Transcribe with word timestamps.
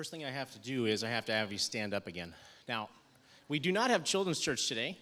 First 0.00 0.12
thing 0.12 0.24
I 0.24 0.30
have 0.30 0.50
to 0.52 0.58
do 0.60 0.86
is 0.86 1.04
I 1.04 1.10
have 1.10 1.26
to 1.26 1.32
have 1.32 1.52
you 1.52 1.58
stand 1.58 1.92
up 1.92 2.06
again. 2.06 2.32
Now, 2.66 2.88
we 3.48 3.58
do 3.58 3.70
not 3.70 3.90
have 3.90 4.02
children's 4.02 4.40
church 4.40 4.66
today, 4.66 4.96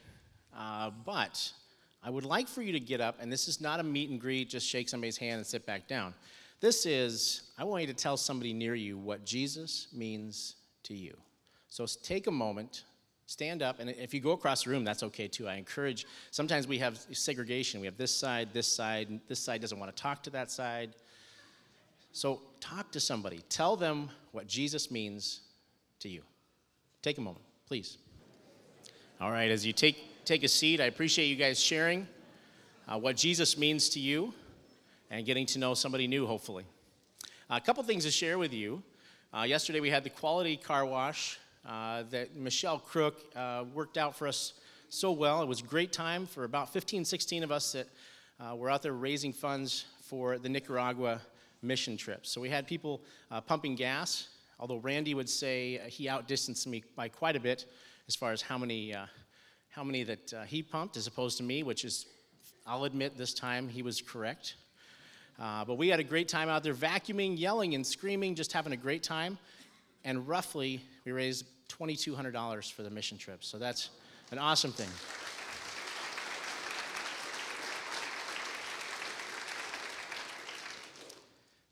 uh, 0.58 0.90
but 1.06 1.52
I 2.02 2.10
would 2.10 2.24
like 2.24 2.48
for 2.48 2.62
you 2.62 2.73
to 2.73 2.81
get 2.81 3.00
up, 3.00 3.19
and 3.21 3.31
this 3.31 3.47
is 3.47 3.61
not 3.61 3.79
a 3.79 3.84
meet 3.84 4.11
and 4.11 4.21
greet, 4.21 4.49
just 4.50 4.67
shake 4.67 4.89
somebody's 4.89 5.17
hand 5.17 5.37
and 5.37 5.47
sit 5.47 5.65
back 5.65 5.87
down. 5.87 6.15
This 6.58 6.84
is, 6.84 7.42
I 7.57 7.63
want 7.63 7.83
you 7.83 7.87
to 7.87 7.95
tell 7.95 8.16
somebody 8.16 8.53
near 8.53 8.75
you 8.75 8.98
what 8.98 9.25
Jesus 9.25 9.87
means 9.93 10.57
to 10.82 10.95
you. 10.95 11.17
So 11.69 11.87
take 12.03 12.27
a 12.27 12.33
moment, 12.33 12.83
stand 13.27 13.62
up, 13.62 13.79
and 13.79 13.91
if 13.91 14.12
you 14.12 14.19
go 14.19 14.33
across 14.33 14.65
the 14.65 14.71
room, 14.71 14.83
that's 14.83 15.05
okay 15.05 15.29
too. 15.29 15.46
I 15.46 15.55
encourage, 15.55 16.07
sometimes 16.33 16.67
we 16.67 16.77
have 16.79 16.99
segregation. 17.12 17.79
We 17.79 17.87
have 17.87 17.99
this 17.99 18.11
side, 18.11 18.49
this 18.53 18.67
side, 18.67 19.21
this 19.29 19.39
side 19.39 19.61
doesn't 19.61 19.79
want 19.79 19.95
to 19.95 20.03
talk 20.03 20.25
to 20.25 20.30
that 20.30 20.51
side. 20.51 20.91
So 22.19 22.41
talk 22.59 22.91
to 22.91 22.98
somebody. 22.98 23.45
Tell 23.48 23.77
them 23.77 24.11
what 24.32 24.48
Jesus 24.48 24.91
means 24.91 25.43
to 26.00 26.09
you. 26.09 26.23
Take 27.00 27.17
a 27.18 27.21
moment, 27.21 27.44
please. 27.68 27.96
All 29.21 29.31
right, 29.31 29.49
as 29.53 29.64
you 29.64 29.72
take, 29.72 30.25
take 30.25 30.43
a 30.43 30.49
seat, 30.49 30.81
I 30.81 30.86
appreciate 30.86 31.27
you 31.27 31.36
guys 31.36 31.61
sharing 31.61 32.08
uh, 32.88 32.98
what 32.98 33.16
Jesus 33.16 33.56
means 33.56 33.88
to 33.91 34.00
you 34.00 34.34
and 35.12 35.24
getting 35.24 35.46
to 35.46 35.60
know 35.60 35.74
somebody 35.74 36.08
new, 36.08 36.27
hopefully. 36.27 36.64
a 37.50 37.60
couple 37.60 37.84
things 37.84 38.04
to 38.04 38.10
share 38.10 38.36
with 38.36 38.52
you. 38.52 38.82
Uh, 39.32 39.42
yesterday 39.42 39.78
we 39.78 39.88
had 39.88 40.02
the 40.02 40.10
quality 40.10 40.56
car 40.56 40.84
wash 40.84 41.38
uh, 41.64 42.02
that 42.10 42.34
Michelle 42.34 42.80
Crook 42.80 43.27
uh, 43.36 43.62
worked 43.72 43.96
out 43.96 44.16
for 44.16 44.27
us 44.27 44.55
so 44.88 45.12
well. 45.12 45.41
It 45.41 45.46
was 45.46 45.60
a 45.60 45.66
great 45.66 45.92
time 45.92 46.27
for 46.27 46.42
about 46.42 46.72
15, 46.72 47.05
16 47.05 47.44
of 47.44 47.52
us 47.52 47.70
that 47.74 47.86
uh, 48.41 48.56
were 48.56 48.70
out 48.70 48.82
there 48.82 48.92
raising 48.92 49.32
funds 49.32 49.84
for 50.00 50.36
the 50.36 50.48
Nicaragua 50.48 51.20
mission 51.62 51.96
trips. 51.96 52.30
So 52.30 52.40
we 52.40 52.48
had 52.48 52.66
people 52.66 53.02
uh, 53.30 53.40
pumping 53.40 53.74
gas, 53.74 54.28
although 54.58 54.76
Randy 54.76 55.14
would 55.14 55.28
say 55.28 55.80
he 55.86 56.08
outdistanced 56.08 56.66
me 56.66 56.82
by 56.96 57.08
quite 57.08 57.36
a 57.36 57.40
bit 57.40 57.66
as 58.06 58.14
far 58.14 58.32
as 58.32 58.42
how 58.42 58.58
many, 58.58 58.94
uh, 58.94 59.06
how 59.70 59.84
many 59.84 60.02
that 60.05 60.33
uh, 60.33 60.42
he 60.42 60.62
pumped 60.62 60.96
as 60.96 61.06
opposed 61.06 61.36
to 61.38 61.42
me, 61.42 61.62
which 61.62 61.84
is, 61.84 62.06
I'll 62.66 62.84
admit 62.84 63.16
this 63.16 63.34
time 63.34 63.68
he 63.68 63.83
was 63.83 64.00
correct. 64.00 64.55
Uh, 65.38 65.64
but 65.64 65.74
we 65.74 65.88
had 65.88 66.00
a 66.00 66.05
great 66.05 66.28
time 66.28 66.48
out 66.48 66.62
there 66.64 66.74
vacuuming, 66.74 67.38
yelling, 67.38 67.74
and 67.74 67.86
screaming, 67.86 68.34
just 68.34 68.52
having 68.52 68.72
a 68.72 68.77
great 68.77 69.02
time. 69.02 69.38
And 70.05 70.27
roughly, 70.27 70.80
we 71.05 71.12
raised 71.12 71.44
$2,200 71.68 72.72
for 72.72 72.83
the 72.83 72.90
mission 72.90 73.18
trip. 73.18 73.44
So 73.44 73.58
that's 73.58 73.90
an 74.33 74.38
awesome 74.38 74.72
thing. 74.72 74.88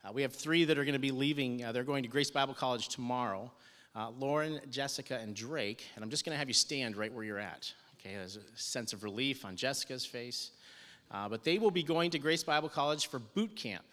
Uh, 0.06 0.12
we 0.12 0.22
have 0.22 0.32
three 0.32 0.64
that 0.64 0.78
are 0.78 0.84
going 0.84 0.92
to 0.92 0.98
be 1.00 1.10
leaving. 1.10 1.64
Uh, 1.64 1.72
they're 1.72 1.82
going 1.82 2.02
to 2.02 2.08
Grace 2.08 2.30
Bible 2.30 2.54
College 2.54 2.88
tomorrow 2.88 3.50
uh, 3.96 4.10
Lauren, 4.10 4.60
Jessica, 4.70 5.18
and 5.18 5.34
Drake. 5.34 5.86
And 5.94 6.04
I'm 6.04 6.10
just 6.10 6.24
going 6.24 6.34
to 6.34 6.38
have 6.38 6.48
you 6.48 6.54
stand 6.54 6.96
right 6.96 7.12
where 7.12 7.24
you're 7.24 7.38
at. 7.38 7.72
Okay, 7.98 8.14
there's 8.14 8.36
a 8.36 8.40
sense 8.54 8.92
of 8.92 9.02
relief 9.02 9.44
on 9.44 9.56
Jessica's 9.56 10.04
face. 10.04 10.50
Uh, 11.10 11.28
but 11.28 11.44
they 11.44 11.58
will 11.58 11.70
be 11.70 11.82
going 11.82 12.10
to 12.10 12.18
Grace 12.18 12.44
Bible 12.44 12.68
College 12.68 13.08
for 13.08 13.18
boot 13.18 13.56
camp. 13.56 13.84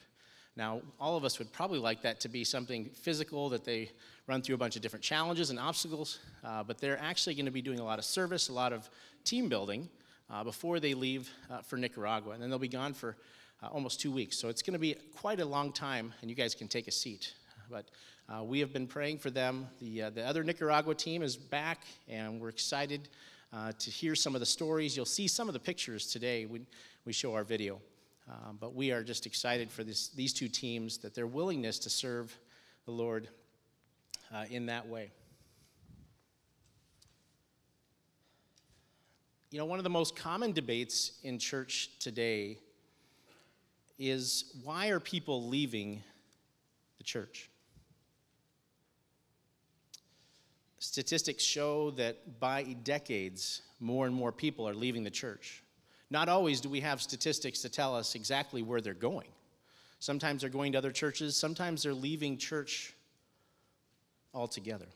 Now, 0.56 0.81
all 1.00 1.16
of 1.16 1.23
us 1.23 1.39
would 1.39 1.52
probably 1.52 1.80
like 1.80 2.02
that 2.03 2.19
to 2.19 2.30
be 2.30 2.44
something 2.44 2.89
physical, 2.94 3.50
that 3.50 3.64
they 3.64 3.89
run 4.28 4.41
through 4.41 4.56
a 4.56 4.59
bunch 4.59 4.75
of 4.75 4.81
different 4.81 5.03
challenges 5.03 5.50
and 5.50 5.58
obstacles, 5.58 6.19
uh, 6.44 6.64
but 6.64 6.78
they're 6.80 7.00
actually 7.00 7.34
going 7.34 7.45
to 7.45 7.52
be 7.52 7.61
doing 7.61 7.80
a 7.80 7.84
lot 7.84 7.97
of 7.97 8.06
service, 8.06 8.50
a 8.50 8.53
lot 8.53 8.72
of 8.72 8.88
team 9.23 9.50
building 9.50 9.89
uh, 10.30 10.44
before 10.44 10.80
they 10.80 10.94
leave 10.94 11.31
for 11.66 11.78
Nicaragua. 11.78 12.34
And 12.34 12.44
then 12.44 12.50
they'll 12.52 12.59
be 12.59 12.67
gone 12.67 12.94
for 12.94 13.16
uh, 13.64 13.67
almost 13.67 14.00
two 14.00 14.11
weeks. 14.11 14.38
So 14.38 14.50
it's 14.50 14.61
going 14.61 14.73
to 14.73 14.80
be 14.80 14.95
quite 15.16 15.39
a 15.39 15.45
long 15.45 15.72
time, 15.72 16.14
and 16.22 16.30
you 16.30 16.36
guys 16.36 16.56
can 16.56 16.67
take 16.67 16.88
a 16.88 16.92
seat. 16.92 17.33
But 17.69 17.86
uh, 18.28 18.44
we 18.44 18.59
have 18.59 18.73
been 18.73 18.88
praying 18.88 19.19
for 19.19 19.30
them. 19.30 19.67
The, 19.80 20.03
uh, 20.03 20.09
the 20.09 20.25
other 20.25 20.44
Nicaragua 20.44 20.95
team 20.95 21.22
is 21.22 21.38
back, 21.38 21.84
and 22.08 22.39
we're 22.39 22.50
excited 22.50 23.09
uh, 23.53 23.72
to 23.80 23.89
hear 23.89 24.16
some 24.16 24.36
of 24.36 24.39
the 24.39 24.45
stories. 24.45 24.97
You'll 24.97 25.06
see 25.06 25.28
some 25.28 25.47
of 25.47 25.53
the 25.53 25.59
pictures 25.59 26.08
today 26.08 26.45
when 26.45 26.66
we 27.06 27.13
show 27.13 27.34
our 27.34 27.44
video. 27.44 27.79
Um, 28.29 28.57
but 28.59 28.73
we 28.73 28.91
are 28.91 29.03
just 29.03 29.25
excited 29.25 29.69
for 29.69 29.84
this, 29.84 30.09
these 30.09 30.34
two 30.34 30.47
teams, 30.47 30.97
that 31.00 31.13
their 31.13 31.28
willingness 31.28 31.79
to 31.79 31.90
serve 31.90 32.38
the 32.85 32.91
Lord 32.91 33.28
uh, 34.34 34.46
in 34.50 34.66
that 34.68 34.88
way. 34.88 35.12
You 39.52 39.59
know, 39.59 39.66
one 39.66 39.78
of 39.78 39.84
the 39.84 39.90
most 39.90 40.16
common 40.16 40.52
debates 40.52 41.19
in 41.23 41.38
church 41.38 41.91
today 42.00 42.57
is 43.98 44.56
why 44.64 44.90
are 44.90 45.00
people 45.00 45.48
leaving 45.48 46.02
the 46.98 47.04
church? 47.04 47.50
Statistics 50.80 51.44
show 51.44 51.92
that 51.92 52.40
by 52.40 52.64
decades, 52.84 53.62
more 53.80 54.06
and 54.06 54.14
more 54.14 54.32
people 54.32 54.68
are 54.68 54.74
leaving 54.74 55.03
the 55.03 55.09
church. 55.09 55.64
Not 56.09 56.28
always 56.30 56.59
do 56.59 56.70
we 56.70 56.82
have 56.82 57.02
statistics 57.02 57.62
to 57.62 57.70
tell 57.70 57.96
us 57.96 58.16
exactly 58.16 58.62
where 58.62 58.82
they're 58.82 58.94
going. 58.94 59.30
Sometimes 60.00 60.42
they're 60.42 60.50
going 60.50 60.74
to 60.74 60.78
other 60.78 60.92
churches, 60.92 61.38
sometimes 61.38 61.84
they're 61.84 61.94
leaving 61.94 62.38
church 62.38 62.94
altogether. 64.34 64.88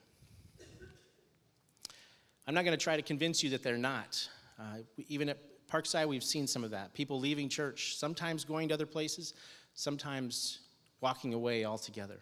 I'm 2.45 2.53
not 2.53 2.65
going 2.65 2.77
to 2.77 2.83
try 2.83 2.95
to 2.95 3.01
convince 3.01 3.43
you 3.43 3.49
that 3.51 3.63
they're 3.63 3.77
not. 3.77 4.27
Uh, 4.59 4.77
even 5.09 5.29
at 5.29 5.37
Parkside, 5.71 6.07
we've 6.07 6.23
seen 6.23 6.47
some 6.47 6.63
of 6.63 6.71
that. 6.71 6.93
People 6.93 7.19
leaving 7.19 7.49
church, 7.49 7.97
sometimes 7.97 8.45
going 8.45 8.69
to 8.69 8.73
other 8.73 8.85
places, 8.85 9.33
sometimes 9.73 10.59
walking 11.01 11.33
away 11.33 11.65
altogether. 11.65 12.19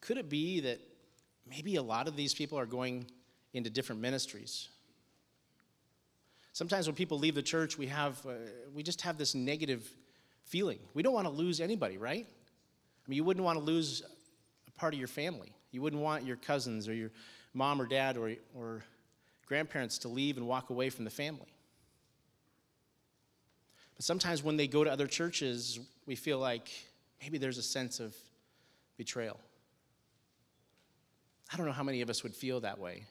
Could 0.00 0.16
it 0.16 0.28
be 0.28 0.60
that 0.60 0.80
maybe 1.48 1.76
a 1.76 1.82
lot 1.82 2.08
of 2.08 2.16
these 2.16 2.34
people 2.34 2.58
are 2.58 2.66
going 2.66 3.06
into 3.52 3.68
different 3.68 4.00
ministries? 4.00 4.68
Sometimes 6.52 6.86
when 6.86 6.94
people 6.94 7.18
leave 7.18 7.34
the 7.34 7.42
church, 7.42 7.76
we, 7.76 7.86
have, 7.86 8.24
uh, 8.26 8.32
we 8.74 8.82
just 8.82 9.02
have 9.02 9.18
this 9.18 9.34
negative 9.34 9.88
feeling. 10.44 10.78
We 10.94 11.02
don't 11.02 11.12
want 11.12 11.26
to 11.26 11.32
lose 11.32 11.60
anybody, 11.60 11.98
right? 11.98 12.26
I 12.28 13.10
mean, 13.10 13.16
you 13.16 13.24
wouldn't 13.24 13.44
want 13.44 13.58
to 13.58 13.64
lose 13.64 14.02
a 14.66 14.70
part 14.72 14.94
of 14.94 14.98
your 14.98 15.08
family. 15.08 15.52
You 15.72 15.82
wouldn't 15.82 16.02
want 16.02 16.24
your 16.24 16.36
cousins 16.36 16.88
or 16.88 16.94
your 16.94 17.10
mom 17.54 17.80
or 17.80 17.86
dad 17.86 18.16
or, 18.16 18.34
or 18.54 18.82
grandparents 19.48 19.96
to 19.98 20.08
leave 20.08 20.36
and 20.36 20.46
walk 20.46 20.68
away 20.68 20.90
from 20.90 21.04
the 21.06 21.10
family. 21.10 21.48
But 23.96 24.04
sometimes 24.04 24.42
when 24.42 24.56
they 24.58 24.68
go 24.68 24.84
to 24.84 24.92
other 24.92 25.06
churches, 25.06 25.80
we 26.06 26.14
feel 26.14 26.38
like 26.38 26.68
maybe 27.22 27.38
there's 27.38 27.58
a 27.58 27.62
sense 27.62 27.98
of 27.98 28.14
betrayal. 28.98 29.40
I 31.52 31.56
don't 31.56 31.64
know 31.64 31.72
how 31.72 31.82
many 31.82 32.02
of 32.02 32.10
us 32.10 32.22
would 32.22 32.34
feel 32.34 32.60
that 32.60 32.78
way, 32.78 33.04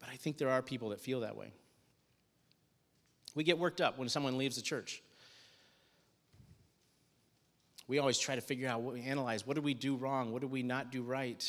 but 0.00 0.08
I 0.10 0.16
think 0.16 0.36
there 0.36 0.50
are 0.50 0.60
people 0.60 0.88
that 0.88 1.00
feel 1.00 1.20
that 1.20 1.36
way. 1.36 1.52
We 3.36 3.44
get 3.44 3.56
worked 3.56 3.80
up 3.80 3.98
when 3.98 4.08
someone 4.08 4.36
leaves 4.36 4.56
the 4.56 4.62
church. 4.62 5.00
We 7.86 8.00
always 8.00 8.18
try 8.18 8.34
to 8.34 8.40
figure 8.40 8.68
out, 8.68 8.80
what 8.80 8.94
we 8.94 9.02
analyze, 9.02 9.46
what 9.46 9.54
did 9.54 9.64
we 9.64 9.74
do 9.74 9.94
wrong? 9.94 10.32
What 10.32 10.40
did 10.40 10.50
we 10.50 10.62
not 10.62 10.90
do 10.90 11.02
right? 11.02 11.42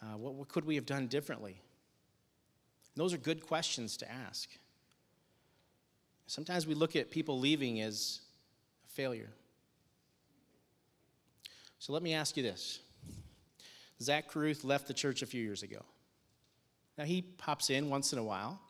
Uh, 0.00 0.16
what, 0.16 0.34
what 0.34 0.48
could 0.48 0.64
we 0.64 0.74
have 0.76 0.86
done 0.86 1.06
differently? 1.06 1.60
Those 2.96 3.14
are 3.14 3.18
good 3.18 3.46
questions 3.46 3.96
to 3.98 4.10
ask. 4.10 4.48
Sometimes 6.26 6.66
we 6.66 6.74
look 6.74 6.96
at 6.96 7.10
people 7.10 7.38
leaving 7.38 7.80
as 7.80 8.20
a 8.86 8.88
failure. 8.90 9.30
So 11.78 11.92
let 11.92 12.02
me 12.02 12.14
ask 12.14 12.36
you 12.36 12.42
this 12.42 12.80
Zach 14.00 14.28
Caruth 14.28 14.64
left 14.64 14.86
the 14.86 14.94
church 14.94 15.22
a 15.22 15.26
few 15.26 15.42
years 15.42 15.62
ago. 15.62 15.82
Now, 16.98 17.04
he 17.04 17.22
pops 17.22 17.70
in 17.70 17.88
once 17.88 18.12
in 18.12 18.18
a 18.18 18.24
while. 18.24 18.60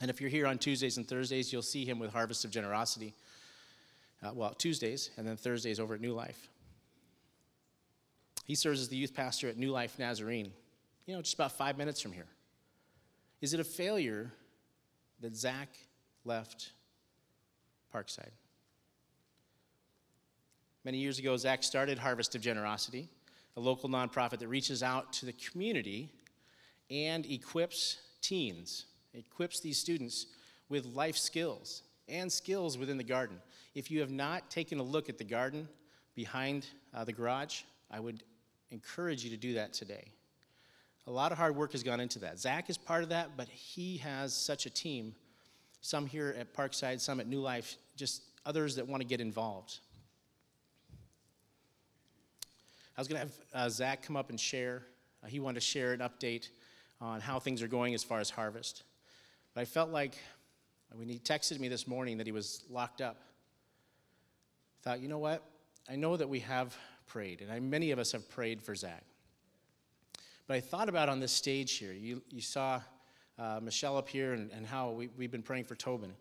And 0.00 0.10
if 0.10 0.20
you're 0.20 0.30
here 0.30 0.46
on 0.46 0.56
Tuesdays 0.56 0.96
and 0.96 1.06
Thursdays, 1.06 1.52
you'll 1.52 1.62
see 1.62 1.84
him 1.84 1.98
with 1.98 2.12
Harvest 2.12 2.44
of 2.44 2.50
Generosity. 2.50 3.14
Uh, 4.22 4.30
well, 4.32 4.54
Tuesdays, 4.54 5.10
and 5.16 5.26
then 5.26 5.36
Thursdays 5.36 5.78
over 5.80 5.94
at 5.94 6.00
New 6.00 6.14
Life. 6.14 6.48
He 8.44 8.54
serves 8.54 8.80
as 8.80 8.88
the 8.88 8.96
youth 8.96 9.14
pastor 9.14 9.48
at 9.48 9.56
New 9.56 9.70
Life 9.70 9.98
Nazarene, 9.98 10.52
you 11.06 11.14
know, 11.14 11.22
just 11.22 11.34
about 11.34 11.52
five 11.52 11.76
minutes 11.76 12.00
from 12.00 12.12
here. 12.12 12.26
Is 13.40 13.54
it 13.54 13.60
a 13.60 13.64
failure 13.64 14.30
that 15.20 15.34
Zach 15.34 15.68
left 16.24 16.72
Parkside? 17.94 18.32
Many 20.84 20.98
years 20.98 21.18
ago, 21.18 21.36
Zach 21.36 21.62
started 21.62 21.98
Harvest 21.98 22.34
of 22.34 22.42
Generosity, 22.42 23.08
a 23.56 23.60
local 23.60 23.88
nonprofit 23.88 24.38
that 24.38 24.48
reaches 24.48 24.82
out 24.82 25.12
to 25.14 25.26
the 25.26 25.32
community 25.32 26.10
and 26.90 27.24
equips 27.26 27.98
teens, 28.20 28.86
equips 29.14 29.60
these 29.60 29.78
students 29.78 30.26
with 30.68 30.84
life 30.86 31.16
skills 31.16 31.82
and 32.08 32.30
skills 32.30 32.76
within 32.76 32.98
the 32.98 33.04
garden. 33.04 33.40
If 33.74 33.90
you 33.90 34.00
have 34.00 34.10
not 34.10 34.50
taken 34.50 34.78
a 34.78 34.82
look 34.82 35.08
at 35.08 35.16
the 35.16 35.24
garden 35.24 35.68
behind 36.14 36.66
uh, 36.92 37.04
the 37.04 37.12
garage, 37.12 37.62
I 37.90 38.00
would 38.00 38.22
encourage 38.70 39.24
you 39.24 39.30
to 39.30 39.36
do 39.36 39.54
that 39.54 39.72
today. 39.72 40.12
A 41.06 41.10
lot 41.10 41.32
of 41.32 41.38
hard 41.38 41.56
work 41.56 41.72
has 41.72 41.82
gone 41.82 42.00
into 42.00 42.18
that. 42.20 42.38
Zach 42.38 42.70
is 42.70 42.78
part 42.78 43.02
of 43.02 43.08
that, 43.08 43.36
but 43.36 43.48
he 43.48 43.96
has 43.98 44.34
such 44.34 44.66
a 44.66 44.70
team. 44.70 45.14
Some 45.80 46.06
here 46.06 46.34
at 46.38 46.54
Parkside, 46.54 47.00
some 47.00 47.20
at 47.20 47.26
New 47.26 47.40
Life, 47.40 47.76
just 47.96 48.22
others 48.44 48.76
that 48.76 48.86
want 48.86 49.00
to 49.00 49.06
get 49.06 49.20
involved. 49.20 49.78
I 52.96 53.00
was 53.00 53.08
going 53.08 53.20
to 53.20 53.26
have 53.26 53.66
uh, 53.66 53.68
Zach 53.70 54.02
come 54.02 54.16
up 54.16 54.30
and 54.30 54.38
share. 54.38 54.82
Uh, 55.24 55.28
he 55.28 55.40
wanted 55.40 55.54
to 55.54 55.66
share 55.66 55.92
an 55.92 56.00
update 56.00 56.48
on 57.00 57.20
how 57.20 57.38
things 57.38 57.62
are 57.62 57.68
going 57.68 57.94
as 57.94 58.04
far 58.04 58.20
as 58.20 58.28
harvest. 58.28 58.82
But 59.54 59.62
I 59.62 59.64
felt 59.64 59.90
like 59.90 60.18
when 60.92 61.08
he 61.08 61.18
texted 61.18 61.58
me 61.58 61.68
this 61.68 61.86
morning 61.86 62.18
that 62.18 62.26
he 62.26 62.32
was 62.32 62.64
locked 62.68 63.00
up, 63.00 63.16
I 64.80 64.84
thought, 64.84 65.00
you 65.00 65.08
know 65.08 65.18
what? 65.18 65.42
I 65.88 65.96
know 65.96 66.16
that 66.16 66.28
we 66.28 66.40
have 66.40 66.76
prayed, 67.06 67.40
and 67.40 67.50
I, 67.50 67.58
many 67.58 67.90
of 67.90 67.98
us 67.98 68.12
have 68.12 68.28
prayed 68.28 68.62
for 68.62 68.74
Zach. 68.74 69.04
But 70.50 70.56
I 70.56 70.60
thought 70.62 70.88
about 70.88 71.08
on 71.08 71.20
this 71.20 71.30
stage 71.30 71.76
here, 71.76 71.92
you, 71.92 72.22
you 72.28 72.40
saw 72.40 72.80
uh, 73.38 73.60
Michelle 73.62 73.96
up 73.96 74.08
here 74.08 74.32
and, 74.32 74.50
and 74.50 74.66
how 74.66 74.90
we, 74.90 75.08
we've 75.16 75.30
been 75.30 75.44
praying 75.44 75.62
for 75.62 75.76
Tobin, 75.76 76.12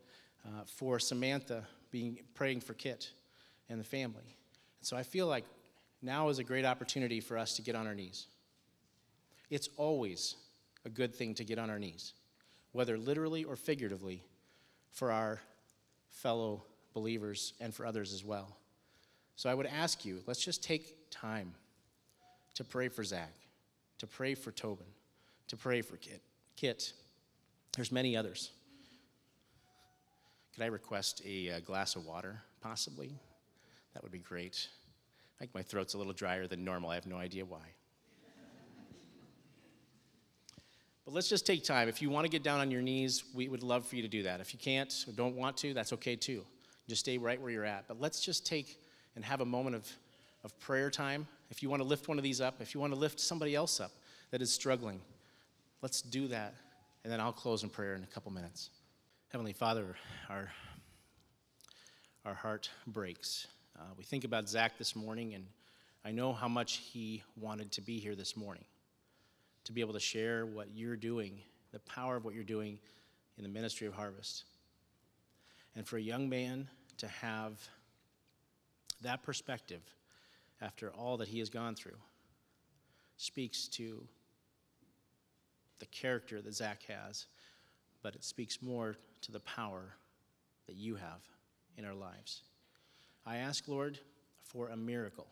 uh, 0.45 0.65
for 0.67 0.99
Samantha 0.99 1.63
being 1.89 2.19
praying 2.35 2.59
for 2.59 2.75
Kit 2.75 3.09
and 3.69 3.79
the 3.79 3.83
family. 3.83 4.21
And 4.21 4.83
so 4.83 4.95
I 4.95 5.01
feel 5.01 5.25
like 5.25 5.45
now 6.03 6.29
is 6.29 6.37
a 6.37 6.43
great 6.43 6.63
opportunity 6.63 7.21
for 7.21 7.39
us 7.39 7.55
to 7.55 7.63
get 7.63 7.73
on 7.73 7.87
our 7.87 7.95
knees. 7.95 8.27
It's 9.49 9.67
always 9.77 10.35
a 10.85 10.89
good 10.89 11.15
thing 11.15 11.33
to 11.33 11.43
get 11.43 11.57
on 11.57 11.71
our 11.71 11.79
knees, 11.79 12.13
whether 12.71 12.99
literally 12.99 13.45
or 13.45 13.55
figuratively, 13.55 14.21
for 14.91 15.11
our 15.11 15.41
fellow 16.07 16.65
believers 16.93 17.53
and 17.59 17.73
for 17.73 17.83
others 17.83 18.13
as 18.13 18.23
well. 18.23 18.55
So 19.37 19.49
I 19.49 19.55
would 19.55 19.65
ask 19.65 20.05
you, 20.05 20.21
let's 20.27 20.45
just 20.45 20.61
take 20.63 21.09
time 21.09 21.55
to 22.53 22.63
pray 22.63 22.89
for 22.89 23.03
Zach, 23.03 23.33
to 23.99 24.07
pray 24.07 24.33
for 24.33 24.51
Tobin, 24.51 24.87
to 25.47 25.55
pray 25.55 25.81
for 25.81 25.97
Kit. 25.97 26.21
Kit. 26.55 26.93
There's 27.75 27.91
many 27.91 28.17
others. 28.17 28.51
Could 30.53 30.63
I 30.63 30.67
request 30.67 31.21
a, 31.25 31.47
a 31.49 31.61
glass 31.61 31.95
of 31.95 32.05
water, 32.05 32.41
possibly? 32.59 33.13
That 33.93 34.03
would 34.03 34.11
be 34.11 34.19
great. 34.19 34.67
I 35.37 35.39
think 35.39 35.53
my 35.55 35.61
throat's 35.61 35.93
a 35.93 35.97
little 35.97 36.13
drier 36.13 36.47
than 36.47 36.65
normal. 36.65 36.89
I 36.89 36.95
have 36.95 37.07
no 37.07 37.15
idea 37.15 37.45
why. 37.45 37.61
but 41.05 41.13
let's 41.13 41.29
just 41.29 41.45
take 41.45 41.63
time. 41.63 41.87
If 41.87 42.01
you 42.01 42.09
want 42.09 42.25
to 42.25 42.29
get 42.29 42.43
down 42.43 42.59
on 42.59 42.71
your 42.71 42.81
knees, 42.81 43.23
we 43.33 43.47
would 43.47 43.63
love 43.63 43.85
for 43.85 43.95
you 43.95 44.01
to 44.01 44.07
do 44.07 44.23
that. 44.23 44.41
If 44.41 44.53
you 44.53 44.59
can't 44.59 44.93
or 45.07 45.13
don't 45.13 45.35
want 45.35 45.55
to, 45.57 45.73
that's 45.73 45.93
okay 45.93 46.15
too. 46.15 46.43
Just 46.89 47.01
stay 47.01 47.17
right 47.17 47.39
where 47.39 47.51
you're 47.51 47.65
at. 47.65 47.87
But 47.87 48.01
let's 48.01 48.19
just 48.19 48.45
take 48.45 48.81
and 49.15 49.23
have 49.23 49.41
a 49.41 49.45
moment 49.45 49.75
of, 49.75 49.89
of 50.43 50.59
prayer 50.59 50.89
time. 50.89 51.27
If 51.49 51.63
you 51.63 51.69
want 51.69 51.81
to 51.81 51.87
lift 51.87 52.07
one 52.07 52.17
of 52.17 52.23
these 52.23 52.41
up, 52.41 52.61
if 52.61 52.73
you 52.73 52.79
want 52.79 52.93
to 52.93 52.99
lift 52.99 53.19
somebody 53.19 53.55
else 53.55 53.79
up 53.79 53.91
that 54.31 54.41
is 54.41 54.51
struggling, 54.51 55.01
let's 55.81 56.01
do 56.01 56.27
that. 56.27 56.53
And 57.03 57.11
then 57.11 57.19
I'll 57.19 57.33
close 57.33 57.63
in 57.63 57.69
prayer 57.69 57.95
in 57.95 58.03
a 58.03 58.07
couple 58.07 58.31
minutes. 58.31 58.69
Heavenly 59.31 59.53
Father, 59.53 59.95
our, 60.29 60.51
our 62.25 62.33
heart 62.33 62.69
breaks 62.87 63.47
uh, 63.79 63.83
we 63.97 64.03
think 64.03 64.25
about 64.25 64.49
Zach 64.49 64.77
this 64.77 64.93
morning, 64.93 65.35
and 65.35 65.45
I 66.03 66.11
know 66.11 66.33
how 66.33 66.49
much 66.49 66.77
he 66.77 67.23
wanted 67.37 67.71
to 67.73 67.81
be 67.81 67.97
here 67.97 68.13
this 68.13 68.35
morning 68.35 68.65
to 69.63 69.71
be 69.71 69.79
able 69.79 69.93
to 69.93 70.01
share 70.01 70.45
what 70.45 70.67
you're 70.73 70.97
doing, 70.97 71.39
the 71.71 71.79
power 71.79 72.17
of 72.17 72.25
what 72.25 72.33
you're 72.33 72.43
doing 72.43 72.77
in 73.37 73.43
the 73.43 73.49
ministry 73.49 73.87
of 73.87 73.93
harvest. 73.93 74.43
And 75.77 75.87
for 75.87 75.95
a 75.95 76.01
young 76.01 76.27
man 76.27 76.67
to 76.97 77.07
have 77.07 77.53
that 79.01 79.23
perspective 79.23 79.81
after 80.61 80.89
all 80.91 81.17
that 81.17 81.27
he 81.27 81.39
has 81.39 81.49
gone 81.49 81.75
through 81.75 81.97
speaks 83.17 83.67
to 83.67 84.03
the 85.79 85.85
character 85.87 86.41
that 86.41 86.53
Zach 86.53 86.83
has, 86.83 87.25
but 88.01 88.15
it 88.15 88.23
speaks 88.23 88.61
more 88.61 88.95
to 89.21 89.31
the 89.31 89.39
power 89.41 89.93
that 90.67 90.75
you 90.75 90.95
have 90.95 91.21
in 91.77 91.85
our 91.85 91.93
lives. 91.93 92.43
I 93.25 93.37
ask, 93.37 93.67
Lord, 93.67 93.99
for 94.43 94.69
a 94.69 94.77
miracle. 94.77 95.27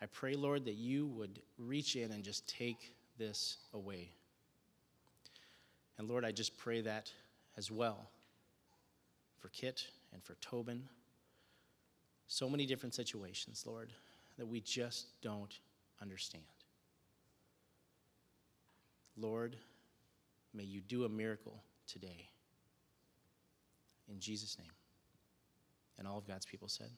I 0.00 0.06
pray, 0.06 0.34
Lord, 0.34 0.64
that 0.66 0.74
you 0.74 1.06
would 1.06 1.40
reach 1.58 1.96
in 1.96 2.12
and 2.12 2.22
just 2.22 2.48
take 2.48 2.92
this 3.18 3.56
away. 3.74 4.10
And 5.98 6.08
Lord, 6.08 6.24
I 6.24 6.30
just 6.30 6.56
pray 6.56 6.80
that 6.82 7.10
as 7.56 7.70
well 7.70 8.10
for 9.38 9.48
Kit 9.48 9.86
and 10.12 10.22
for 10.22 10.34
Tobin. 10.40 10.82
So 12.28 12.48
many 12.48 12.66
different 12.66 12.94
situations, 12.94 13.64
Lord, 13.66 13.90
that 14.36 14.46
we 14.46 14.60
just 14.60 15.06
don't 15.22 15.58
understand. 16.00 16.44
Lord, 19.16 19.56
may 20.52 20.62
you 20.62 20.82
do 20.82 21.04
a 21.04 21.08
miracle 21.08 21.62
today. 21.86 22.28
In 24.12 24.20
Jesus' 24.20 24.58
name. 24.58 24.70
And 25.98 26.06
all 26.06 26.18
of 26.18 26.28
God's 26.28 26.46
people 26.46 26.68
said, 26.68 26.90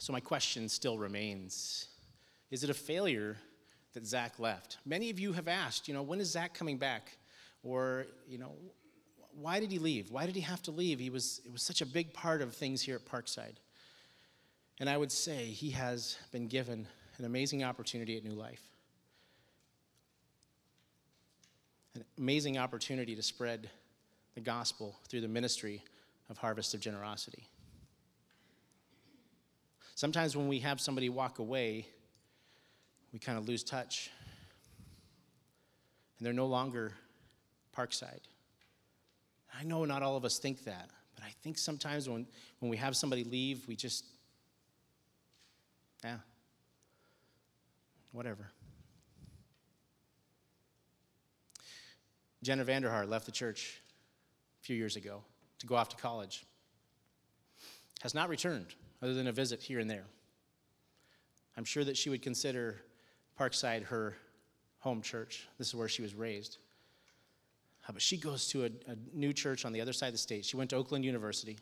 So, 0.00 0.12
my 0.12 0.20
question 0.20 0.68
still 0.68 0.96
remains 0.96 1.88
Is 2.50 2.64
it 2.64 2.70
a 2.70 2.74
failure 2.74 3.36
that 3.94 4.06
Zach 4.06 4.38
left? 4.38 4.78
Many 4.86 5.10
of 5.10 5.18
you 5.18 5.32
have 5.32 5.48
asked, 5.48 5.88
you 5.88 5.94
know, 5.94 6.02
when 6.02 6.20
is 6.20 6.30
Zach 6.30 6.54
coming 6.54 6.78
back? 6.78 7.16
Or, 7.62 8.06
you 8.26 8.38
know, 8.38 8.52
why 9.34 9.60
did 9.60 9.70
he 9.70 9.78
leave? 9.78 10.10
Why 10.10 10.26
did 10.26 10.34
he 10.34 10.40
have 10.42 10.62
to 10.62 10.70
leave? 10.70 10.98
He 10.98 11.10
was, 11.10 11.40
it 11.44 11.52
was 11.52 11.62
such 11.62 11.80
a 11.80 11.86
big 11.86 12.12
part 12.12 12.42
of 12.42 12.54
things 12.54 12.82
here 12.82 12.96
at 12.96 13.04
Parkside. 13.04 13.56
And 14.80 14.88
I 14.88 14.96
would 14.96 15.12
say 15.12 15.46
he 15.46 15.70
has 15.70 16.16
been 16.32 16.46
given 16.46 16.86
an 17.18 17.24
amazing 17.24 17.64
opportunity 17.64 18.16
at 18.16 18.24
New 18.24 18.34
Life. 18.34 18.62
An 21.94 22.04
amazing 22.16 22.58
opportunity 22.58 23.16
to 23.16 23.22
spread 23.22 23.68
the 24.34 24.40
gospel 24.40 24.96
through 25.08 25.20
the 25.20 25.28
ministry 25.28 25.82
of 26.30 26.38
Harvest 26.38 26.74
of 26.74 26.80
Generosity. 26.80 27.48
Sometimes 29.96 30.36
when 30.36 30.46
we 30.46 30.60
have 30.60 30.80
somebody 30.80 31.08
walk 31.08 31.40
away, 31.40 31.86
we 33.12 33.18
kind 33.18 33.38
of 33.38 33.48
lose 33.48 33.62
touch. 33.62 34.10
And 36.18 36.26
they're 36.26 36.32
no 36.32 36.46
longer 36.46 36.92
Parkside. 37.76 38.20
I 39.58 39.64
know 39.64 39.84
not 39.84 40.02
all 40.02 40.16
of 40.16 40.24
us 40.24 40.38
think 40.38 40.64
that, 40.64 40.90
but 41.14 41.24
I 41.24 41.30
think 41.42 41.58
sometimes 41.58 42.08
when, 42.08 42.26
when 42.60 42.70
we 42.70 42.76
have 42.76 42.96
somebody 42.96 43.24
leave, 43.24 43.66
we 43.66 43.76
just, 43.76 44.04
yeah, 46.04 46.18
whatever. 48.12 48.50
Jenna 52.42 52.64
Vanderhaar 52.64 53.08
left 53.08 53.26
the 53.26 53.32
church 53.32 53.80
a 54.60 54.64
few 54.64 54.76
years 54.76 54.96
ago 54.96 55.22
to 55.58 55.66
go 55.66 55.74
off 55.74 55.88
to 55.88 55.96
college. 55.96 56.44
Has 58.02 58.14
not 58.14 58.28
returned, 58.28 58.74
other 59.02 59.14
than 59.14 59.26
a 59.26 59.32
visit 59.32 59.60
here 59.60 59.80
and 59.80 59.90
there. 59.90 60.04
I'm 61.56 61.64
sure 61.64 61.82
that 61.82 61.96
she 61.96 62.10
would 62.10 62.22
consider 62.22 62.80
Parkside 63.38 63.84
her 63.84 64.16
home 64.80 65.02
church. 65.02 65.46
This 65.58 65.68
is 65.68 65.74
where 65.74 65.88
she 65.88 66.02
was 66.02 66.14
raised. 66.14 66.58
Uh, 67.88 67.92
but 67.92 68.02
she 68.02 68.16
goes 68.16 68.48
to 68.48 68.64
a, 68.64 68.70
a 68.90 68.96
new 69.14 69.32
church 69.32 69.64
on 69.64 69.72
the 69.72 69.80
other 69.80 69.92
side 69.92 70.08
of 70.08 70.12
the 70.14 70.18
state. 70.18 70.44
She 70.44 70.56
went 70.56 70.70
to 70.70 70.76
Oakland 70.76 71.04
University, 71.04 71.58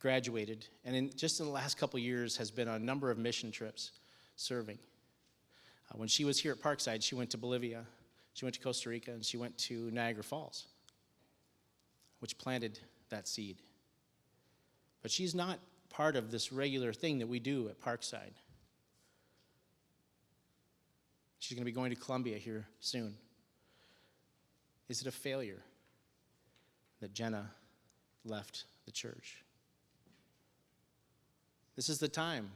graduated, 0.00 0.66
and 0.84 0.96
in, 0.96 1.10
just 1.16 1.40
in 1.40 1.46
the 1.46 1.52
last 1.52 1.76
couple 1.76 1.98
years 1.98 2.36
has 2.36 2.50
been 2.50 2.68
on 2.68 2.76
a 2.76 2.84
number 2.84 3.10
of 3.10 3.18
mission 3.18 3.50
trips 3.50 3.92
serving. 4.36 4.78
Uh, 5.90 5.98
when 5.98 6.08
she 6.08 6.24
was 6.24 6.38
here 6.38 6.52
at 6.52 6.60
Parkside, 6.60 7.02
she 7.02 7.14
went 7.14 7.30
to 7.30 7.38
Bolivia, 7.38 7.84
she 8.32 8.44
went 8.44 8.54
to 8.54 8.60
Costa 8.60 8.88
Rica, 8.88 9.12
and 9.12 9.24
she 9.24 9.36
went 9.36 9.56
to 9.58 9.90
Niagara 9.90 10.24
Falls, 10.24 10.66
which 12.20 12.36
planted 12.38 12.78
that 13.10 13.28
seed. 13.28 13.56
But 15.02 15.10
she's 15.10 15.34
not 15.34 15.58
part 15.90 16.16
of 16.16 16.30
this 16.30 16.52
regular 16.52 16.92
thing 16.92 17.18
that 17.18 17.28
we 17.28 17.38
do 17.38 17.68
at 17.68 17.80
Parkside. 17.80 18.32
She's 21.44 21.56
going 21.56 21.66
to 21.66 21.70
be 21.70 21.74
going 21.74 21.90
to 21.90 21.96
Colombia 21.96 22.38
here 22.38 22.66
soon. 22.80 23.14
Is 24.88 25.02
it 25.02 25.06
a 25.06 25.12
failure 25.12 25.60
that 27.00 27.12
Jenna 27.12 27.50
left 28.24 28.64
the 28.86 28.90
church? 28.90 29.44
This 31.76 31.90
is 31.90 31.98
the 31.98 32.08
time 32.08 32.50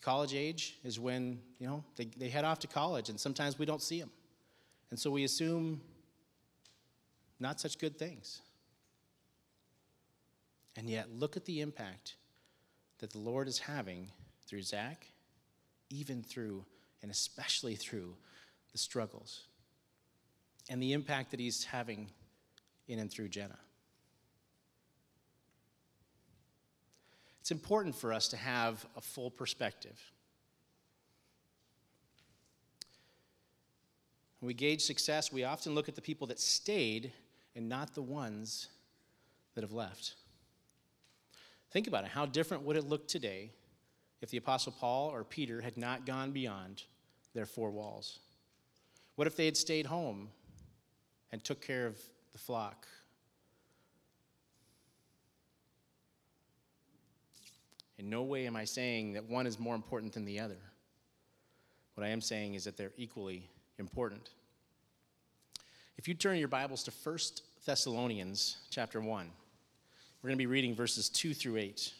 College 0.00 0.34
age 0.34 0.78
is 0.82 0.98
when, 0.98 1.40
you 1.58 1.66
know, 1.66 1.84
they, 1.96 2.06
they 2.16 2.30
head 2.30 2.42
off 2.42 2.58
to 2.60 2.66
college, 2.66 3.10
and 3.10 3.20
sometimes 3.20 3.58
we 3.58 3.66
don't 3.66 3.82
see 3.82 4.00
them. 4.00 4.10
And 4.88 4.98
so 4.98 5.10
we 5.10 5.24
assume 5.24 5.82
not 7.38 7.60
such 7.60 7.78
good 7.78 7.98
things. 7.98 8.40
And 10.74 10.88
yet, 10.88 11.10
look 11.12 11.36
at 11.36 11.44
the 11.44 11.60
impact 11.60 12.14
that 13.00 13.10
the 13.10 13.18
Lord 13.18 13.46
is 13.46 13.58
having 13.58 14.10
through 14.46 14.62
Zach, 14.62 15.06
even 15.90 16.22
through, 16.22 16.64
and 17.02 17.10
especially 17.10 17.76
through 17.76 18.14
the 18.72 18.78
struggles, 18.78 19.42
and 20.68 20.82
the 20.82 20.92
impact 20.92 21.30
that 21.32 21.40
he's 21.40 21.64
having 21.64 22.08
in 22.88 22.98
and 22.98 23.10
through 23.10 23.28
Jenna. 23.28 23.58
It's 27.40 27.50
important 27.50 27.94
for 27.94 28.12
us 28.12 28.28
to 28.28 28.36
have 28.36 28.86
a 28.96 29.00
full 29.00 29.30
perspective. 29.30 29.98
When 34.38 34.46
we 34.46 34.54
gauge 34.54 34.82
success, 34.82 35.32
we 35.32 35.44
often 35.44 35.74
look 35.74 35.88
at 35.88 35.94
the 35.94 36.00
people 36.00 36.26
that 36.28 36.38
stayed 36.38 37.12
and 37.56 37.68
not 37.68 37.94
the 37.94 38.02
ones 38.02 38.68
that 39.54 39.62
have 39.62 39.72
left. 39.72 40.14
Think 41.72 41.86
about 41.86 42.04
it. 42.04 42.10
How 42.10 42.26
different 42.26 42.62
would 42.64 42.76
it 42.76 42.88
look 42.88 43.08
today 43.08 43.50
if 44.20 44.30
the 44.30 44.36
Apostle 44.36 44.72
Paul 44.72 45.10
or 45.10 45.24
Peter 45.24 45.60
had 45.60 45.76
not 45.76 46.06
gone 46.06 46.30
beyond 46.30 46.82
their 47.34 47.46
four 47.46 47.70
walls? 47.70 48.18
What 49.16 49.26
if 49.26 49.36
they 49.36 49.44
had 49.44 49.56
stayed 49.56 49.86
home 49.86 50.28
and 51.32 51.42
took 51.42 51.60
care 51.60 51.86
of 51.86 51.96
the 52.32 52.38
flock? 52.38 52.86
In 57.98 58.08
no 58.08 58.22
way 58.22 58.46
am 58.46 58.56
I 58.56 58.64
saying 58.64 59.12
that 59.12 59.28
one 59.28 59.46
is 59.46 59.58
more 59.58 59.74
important 59.74 60.14
than 60.14 60.24
the 60.24 60.40
other. 60.40 60.56
What 61.94 62.06
I 62.06 62.08
am 62.08 62.22
saying 62.22 62.54
is 62.54 62.64
that 62.64 62.78
they're 62.78 62.92
equally 62.96 63.46
important. 63.78 64.30
If 65.98 66.08
you 66.08 66.14
turn 66.14 66.38
your 66.38 66.48
Bibles 66.48 66.82
to 66.84 66.90
1 66.90 67.18
Thessalonians 67.66 68.56
chapter 68.70 69.02
1, 69.02 69.30
we're 70.22 70.28
going 70.28 70.38
to 70.38 70.42
be 70.42 70.46
reading 70.46 70.74
verses 70.74 71.10
2 71.10 71.34
through 71.34 71.58
8. 71.58 71.92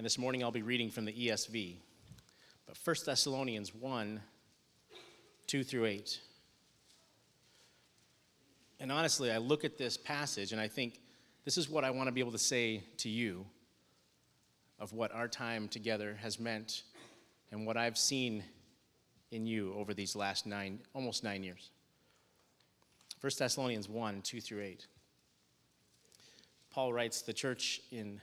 And 0.00 0.04
this 0.06 0.16
morning 0.16 0.42
I'll 0.42 0.50
be 0.50 0.62
reading 0.62 0.90
from 0.90 1.04
the 1.04 1.12
ESV. 1.12 1.74
But 2.66 2.78
1 2.82 2.96
Thessalonians 3.04 3.74
1 3.74 4.18
2 5.46 5.62
through 5.62 5.84
8. 5.84 6.20
And 8.80 8.90
honestly, 8.90 9.30
I 9.30 9.36
look 9.36 9.62
at 9.62 9.76
this 9.76 9.98
passage 9.98 10.52
and 10.52 10.60
I 10.60 10.68
think 10.68 11.00
this 11.44 11.58
is 11.58 11.68
what 11.68 11.84
I 11.84 11.90
want 11.90 12.06
to 12.08 12.12
be 12.12 12.20
able 12.22 12.32
to 12.32 12.38
say 12.38 12.82
to 12.96 13.10
you 13.10 13.44
of 14.78 14.94
what 14.94 15.12
our 15.12 15.28
time 15.28 15.68
together 15.68 16.16
has 16.22 16.40
meant 16.40 16.84
and 17.52 17.66
what 17.66 17.76
I've 17.76 17.98
seen 17.98 18.42
in 19.32 19.46
you 19.46 19.74
over 19.74 19.92
these 19.92 20.16
last 20.16 20.46
nine, 20.46 20.78
almost 20.94 21.24
nine 21.24 21.44
years. 21.44 21.68
1 23.20 23.32
Thessalonians 23.38 23.86
1 23.86 24.22
2 24.22 24.40
through 24.40 24.62
8. 24.62 24.86
Paul 26.70 26.94
writes, 26.94 27.20
The 27.20 27.34
church 27.34 27.82
in 27.92 28.22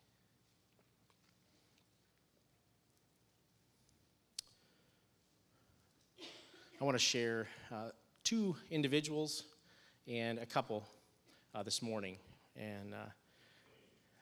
I 6.81 6.83
want 6.83 6.95
to 6.95 7.03
share 7.03 7.47
uh, 7.71 7.89
two 8.23 8.55
individuals 8.71 9.43
and 10.07 10.39
a 10.39 10.47
couple 10.47 10.83
uh, 11.53 11.61
this 11.61 11.83
morning. 11.83 12.17
And 12.55 12.95
uh, 12.95 12.97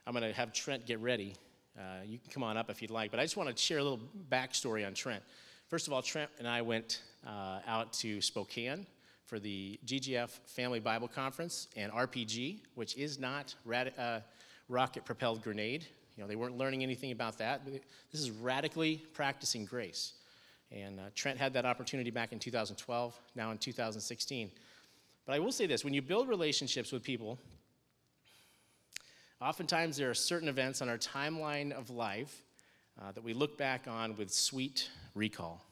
I'm 0.05 0.13
going 0.13 0.29
to 0.29 0.33
have 0.33 0.51
Trent 0.51 0.85
get 0.85 0.99
ready. 0.99 1.35
Uh, 1.77 2.03
you 2.05 2.19
can 2.19 2.29
come 2.29 2.43
on 2.43 2.57
up 2.57 2.69
if 2.69 2.81
you'd 2.81 2.91
like, 2.91 3.11
but 3.11 3.19
I 3.21 3.23
just 3.23 3.37
want 3.37 3.49
to 3.49 3.55
share 3.55 3.77
a 3.77 3.83
little 3.83 4.01
backstory 4.29 4.85
on 4.85 4.93
Trent. 4.93 5.23
First 5.69 5.87
of 5.87 5.93
all, 5.93 6.01
Trent 6.01 6.29
and 6.37 6.45
I 6.45 6.61
went 6.61 7.01
uh, 7.25 7.59
out 7.65 7.93
to 7.93 8.19
Spokane 8.19 8.85
for 9.25 9.39
the 9.39 9.79
GGF 9.85 10.29
Family 10.47 10.81
Bible 10.81 11.07
Conference 11.07 11.69
and 11.77 11.93
RPG, 11.93 12.59
which 12.75 12.97
is 12.97 13.19
not 13.19 13.55
rad- 13.63 13.93
uh, 13.97 14.19
rocket 14.67 15.05
propelled 15.05 15.41
grenade. 15.43 15.87
You 16.17 16.23
know, 16.23 16.27
they 16.27 16.35
weren't 16.35 16.57
learning 16.57 16.83
anything 16.83 17.13
about 17.13 17.37
that. 17.37 17.61
This 18.11 18.19
is 18.19 18.31
radically 18.31 18.97
practicing 19.13 19.63
grace. 19.63 20.11
And 20.71 20.99
uh, 20.99 21.03
Trent 21.15 21.39
had 21.39 21.53
that 21.53 21.65
opportunity 21.65 22.11
back 22.11 22.31
in 22.31 22.39
2012, 22.39 23.19
now 23.35 23.51
in 23.51 23.57
2016. 23.57 24.51
But 25.25 25.35
I 25.35 25.39
will 25.39 25.51
say 25.51 25.65
this 25.65 25.83
when 25.83 25.93
you 25.93 26.01
build 26.01 26.27
relationships 26.27 26.91
with 26.91 27.03
people, 27.03 27.39
oftentimes 29.41 29.97
there 29.97 30.09
are 30.09 30.15
certain 30.15 30.47
events 30.47 30.81
on 30.81 30.89
our 30.89 30.97
timeline 30.97 31.71
of 31.71 31.89
life 31.89 32.43
uh, 33.01 33.11
that 33.11 33.23
we 33.23 33.33
look 33.33 33.57
back 33.57 33.87
on 33.87 34.15
with 34.15 34.31
sweet 34.31 34.89
recall. 35.15 35.63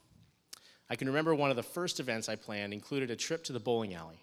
I 0.89 0.96
can 0.96 1.08
remember 1.08 1.36
one 1.36 1.50
of 1.50 1.58
the 1.58 1.63
first 1.63 2.00
events 2.00 2.30
I 2.30 2.36
planned 2.36 2.74
included 2.74 3.12
a 3.12 3.16
trip 3.16 3.44
to 3.46 3.54
the 3.54 3.60
bowling 3.60 3.94
alley. 3.94 4.20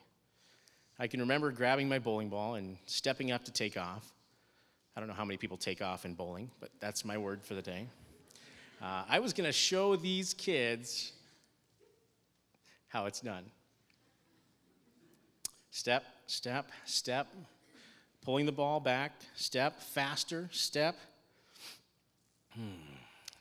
I 0.99 1.09
can 1.09 1.21
remember 1.21 1.51
grabbing 1.51 1.89
my 1.89 1.99
bowling 1.99 2.31
ball 2.31 2.55
and 2.55 2.79
stepping 2.87 3.33
up 3.33 3.45
to 3.45 3.53
take 3.53 3.77
off. 3.77 4.13
I 4.97 5.01
don't 5.01 5.09
know 5.09 5.15
how 5.15 5.25
many 5.25 5.37
people 5.37 5.57
take 5.57 5.83
off 5.83 6.05
in 6.05 6.15
bowling, 6.15 6.51
but 6.61 6.71
that's 6.81 7.05
my 7.05 7.19
word 7.19 7.43
for 7.43 7.55
the 7.55 7.63
day. 7.63 7.89
Uh, 8.85 9.03
I 9.09 9.19
was 9.19 9.33
going 9.33 9.47
to 9.47 9.53
show 9.53 9.97
these 9.97 10.35
kids 10.35 11.13
how 12.89 13.07
it's 13.07 13.21
done. 13.21 13.45
Step, 15.71 16.05
step, 16.27 16.71
step, 16.85 17.27
pulling 18.23 18.45
the 18.45 18.53
ball 18.53 18.81
back, 18.81 19.13
step, 19.37 19.81
faster, 19.81 20.51
step. 20.53 20.97
Hmm. 22.51 22.73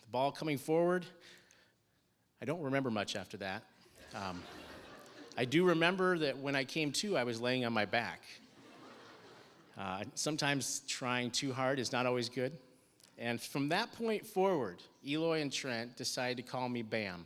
The 0.06 0.12
ball 0.12 0.32
coming 0.32 0.58
forward. 0.58 1.06
I 2.42 2.46
don't 2.46 2.62
remember 2.62 2.90
much 2.90 3.18
after 3.18 3.36
that. 3.38 3.64
Um, 4.16 4.42
I 5.38 5.44
do 5.44 5.66
remember 5.66 6.18
that 6.20 6.38
when 6.38 6.56
I 6.56 6.64
came 6.64 6.94
to, 6.94 7.18
I 7.18 7.26
was 7.26 7.42
laying 7.42 7.66
on 7.66 7.74
my 7.74 7.84
back. 7.84 8.22
Uh, 9.78 10.06
sometimes 10.16 10.84
trying 10.88 11.32
too 11.32 11.52
hard 11.52 11.80
is 11.80 11.92
not 11.92 12.06
always 12.06 12.30
good. 12.30 12.54
And 13.18 13.40
from 13.40 13.70
that 13.70 13.92
point 13.94 14.26
forward, 14.26 14.78
Eloy 15.06 15.42
and 15.42 15.52
Trent 15.52 15.96
decided 15.96 16.38
to 16.38 16.44
call 16.44 16.68
me 16.68 16.82
BAM, 16.82 17.26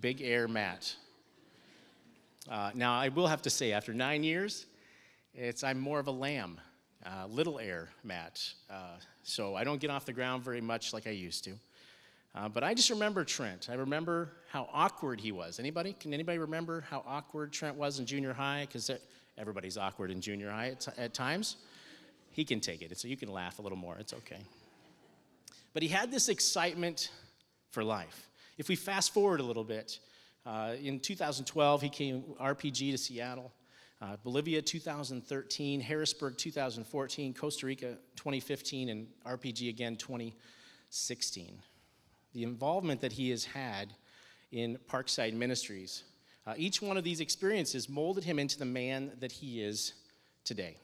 Big 0.00 0.20
Air 0.20 0.48
Matt. 0.48 0.94
Uh, 2.50 2.70
now, 2.74 2.94
I 2.94 3.08
will 3.08 3.28
have 3.28 3.42
to 3.42 3.50
say, 3.50 3.72
after 3.72 3.94
nine 3.94 4.24
years, 4.24 4.66
it's 5.34 5.62
I'm 5.62 5.78
more 5.78 6.00
of 6.00 6.08
a 6.08 6.12
lamb, 6.12 6.60
uh, 7.06 7.26
little 7.28 7.58
air 7.60 7.88
Matt. 8.02 8.42
Uh, 8.68 8.96
so 9.22 9.54
I 9.54 9.64
don't 9.64 9.80
get 9.80 9.90
off 9.90 10.04
the 10.04 10.12
ground 10.12 10.42
very 10.42 10.60
much 10.60 10.92
like 10.92 11.06
I 11.06 11.10
used 11.10 11.44
to. 11.44 11.52
Uh, 12.34 12.48
but 12.48 12.64
I 12.64 12.74
just 12.74 12.90
remember 12.90 13.24
Trent. 13.24 13.68
I 13.70 13.74
remember 13.74 14.30
how 14.50 14.68
awkward 14.72 15.20
he 15.20 15.32
was. 15.32 15.60
Anybody? 15.60 15.94
Can 15.98 16.14
anybody 16.14 16.38
remember 16.38 16.84
how 16.88 17.04
awkward 17.06 17.52
Trent 17.52 17.76
was 17.76 17.98
in 17.98 18.06
junior 18.06 18.32
high? 18.32 18.66
Because 18.66 18.90
everybody's 19.38 19.76
awkward 19.76 20.10
in 20.10 20.20
junior 20.20 20.50
high 20.50 20.68
at, 20.68 20.80
t- 20.80 20.92
at 20.96 21.14
times. 21.14 21.56
He 22.30 22.44
can 22.44 22.60
take 22.60 22.80
it, 22.80 22.96
so 22.98 23.06
you 23.06 23.16
can 23.16 23.30
laugh 23.30 23.58
a 23.58 23.62
little 23.62 23.76
more. 23.76 23.96
It's 23.98 24.14
okay. 24.14 24.38
But 25.72 25.82
he 25.82 25.88
had 25.88 26.10
this 26.10 26.28
excitement 26.28 27.10
for 27.70 27.82
life. 27.82 28.28
If 28.58 28.68
we 28.68 28.76
fast 28.76 29.14
forward 29.14 29.40
a 29.40 29.42
little 29.42 29.64
bit, 29.64 29.98
uh, 30.44 30.74
in 30.82 31.00
2012, 31.00 31.82
he 31.82 31.88
came 31.88 32.22
RPG 32.40 32.92
to 32.92 32.98
Seattle. 32.98 33.52
Uh, 34.00 34.16
Bolivia 34.24 34.60
2013, 34.60 35.80
Harrisburg 35.80 36.36
2014, 36.36 37.32
Costa 37.32 37.66
Rica 37.66 37.98
2015, 38.16 38.88
and 38.88 39.06
RPG 39.24 39.68
again 39.68 39.96
2016. 39.96 41.62
The 42.34 42.42
involvement 42.42 43.00
that 43.00 43.12
he 43.12 43.30
has 43.30 43.44
had 43.44 43.94
in 44.50 44.76
Parkside 44.90 45.34
Ministries, 45.34 46.02
uh, 46.46 46.54
each 46.56 46.82
one 46.82 46.96
of 46.96 47.04
these 47.04 47.20
experiences 47.20 47.88
molded 47.88 48.24
him 48.24 48.40
into 48.40 48.58
the 48.58 48.64
man 48.64 49.12
that 49.20 49.30
he 49.30 49.62
is 49.62 49.94
today. 50.44 50.76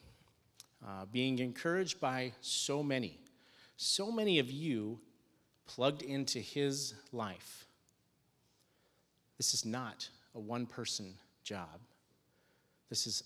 Uh, 0.87 1.05
being 1.11 1.41
encouraged 1.41 2.01
by 2.01 2.33
so 2.41 2.85
many 2.85 3.19
so 3.79 4.11
many 4.11 4.41
of 4.41 4.51
you 4.51 4.99
plugged 5.67 6.03
into 6.03 6.41
his 6.41 6.95
life. 7.13 7.65
This 9.37 9.55
is 9.55 9.65
not 9.65 10.09
a 10.35 10.41
one 10.41 10.67
person 10.67 11.15
job. 11.45 11.81
This 12.91 13.07
is 13.07 13.23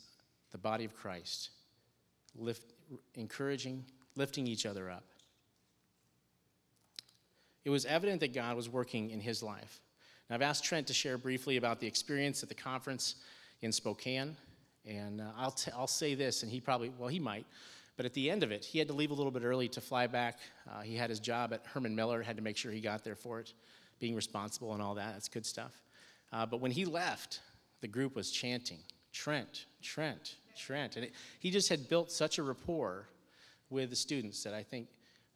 the 0.51 0.59
body 0.59 0.85
of 0.85 0.95
Christ, 0.95 1.51
lift, 2.37 2.75
encouraging, 3.15 3.83
lifting 4.15 4.47
each 4.47 4.67
other 4.67 4.91
up. 4.91 5.05
It 7.65 7.71
was 7.71 7.87
evident 7.87 8.21
that 8.21 8.35
God 8.35 8.55
was 8.55 8.69
working 8.69 9.11
in 9.11 9.21
his 9.21 9.43
life. 9.43 9.81
And 10.29 10.35
I've 10.35 10.47
asked 10.47 10.65
Trent 10.65 10.87
to 10.89 10.93
share 10.93 11.17
briefly 11.17 11.57
about 11.57 11.81
the 11.81 11.87
experience 11.87 12.43
at 12.43 12.51
the 12.51 12.55
conference 12.55 13.15
in 13.63 13.73
Spokane. 13.73 14.37
And 14.85 15.23
uh, 15.23 15.31
I'll, 15.39 15.53
t- 15.53 15.71
I'll 15.75 15.87
say 15.87 16.15
this, 16.15 16.43
and 16.43 16.53
he 16.53 16.61
probably, 16.61 16.93
well, 16.99 17.09
he 17.09 17.21
might, 17.21 17.47
but 17.97 18.07
at 18.07 18.15
the 18.15 18.31
end 18.31 18.43
of 18.43 18.51
it, 18.51 18.65
he 18.65 18.79
had 18.79 18.89
to 18.89 18.95
leave 18.95 19.11
a 19.11 19.15
little 19.15 19.31
bit 19.31 19.45
early 19.45 19.69
to 19.69 19.81
fly 19.81 20.07
back. 20.07 20.39
Uh, 20.71 20.81
he 20.81 20.97
had 20.97 21.11
his 21.11 21.21
job 21.21 21.53
at 21.53 21.65
Herman 21.67 21.95
Miller, 21.95 22.23
had 22.23 22.37
to 22.37 22.43
make 22.43 22.57
sure 22.57 22.73
he 22.73 22.81
got 22.81 23.05
there 23.05 23.15
for 23.15 23.41
it, 23.41 23.53
being 24.01 24.15
responsible 24.15 24.73
and 24.73 24.83
all 24.83 24.95
that. 24.95 25.13
That's 25.13 25.29
good 25.29 25.47
stuff. 25.47 25.83
Uh, 26.33 26.47
but 26.47 26.61
when 26.61 26.71
he 26.71 26.85
left, 26.85 27.41
the 27.81 27.89
group 27.89 28.17
was 28.17 28.31
chanting, 28.31 28.79
Trent, 29.13 29.67
Trent, 29.83 30.37
Trent. 30.57 30.97
And 30.97 31.07
it, 31.07 31.13
he 31.39 31.51
just 31.51 31.69
had 31.69 31.89
built 31.89 32.11
such 32.11 32.39
a 32.39 32.43
rapport 32.43 33.09
with 33.69 33.91
the 33.91 33.97
students 33.97 34.43
that 34.45 34.55
I 34.55 34.63
think 34.63 34.89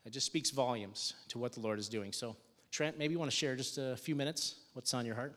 it 0.04 0.10
just 0.10 0.26
speaks 0.26 0.50
volumes 0.50 1.14
to 1.28 1.38
what 1.38 1.52
the 1.52 1.60
Lord 1.60 1.78
is 1.78 1.88
doing. 1.88 2.12
So, 2.12 2.36
Trent, 2.70 2.98
maybe 2.98 3.12
you 3.12 3.18
want 3.18 3.30
to 3.30 3.36
share 3.36 3.56
just 3.56 3.78
a 3.78 3.96
few 3.96 4.14
minutes 4.14 4.56
what's 4.72 4.94
on 4.94 5.04
your 5.04 5.14
heart? 5.14 5.34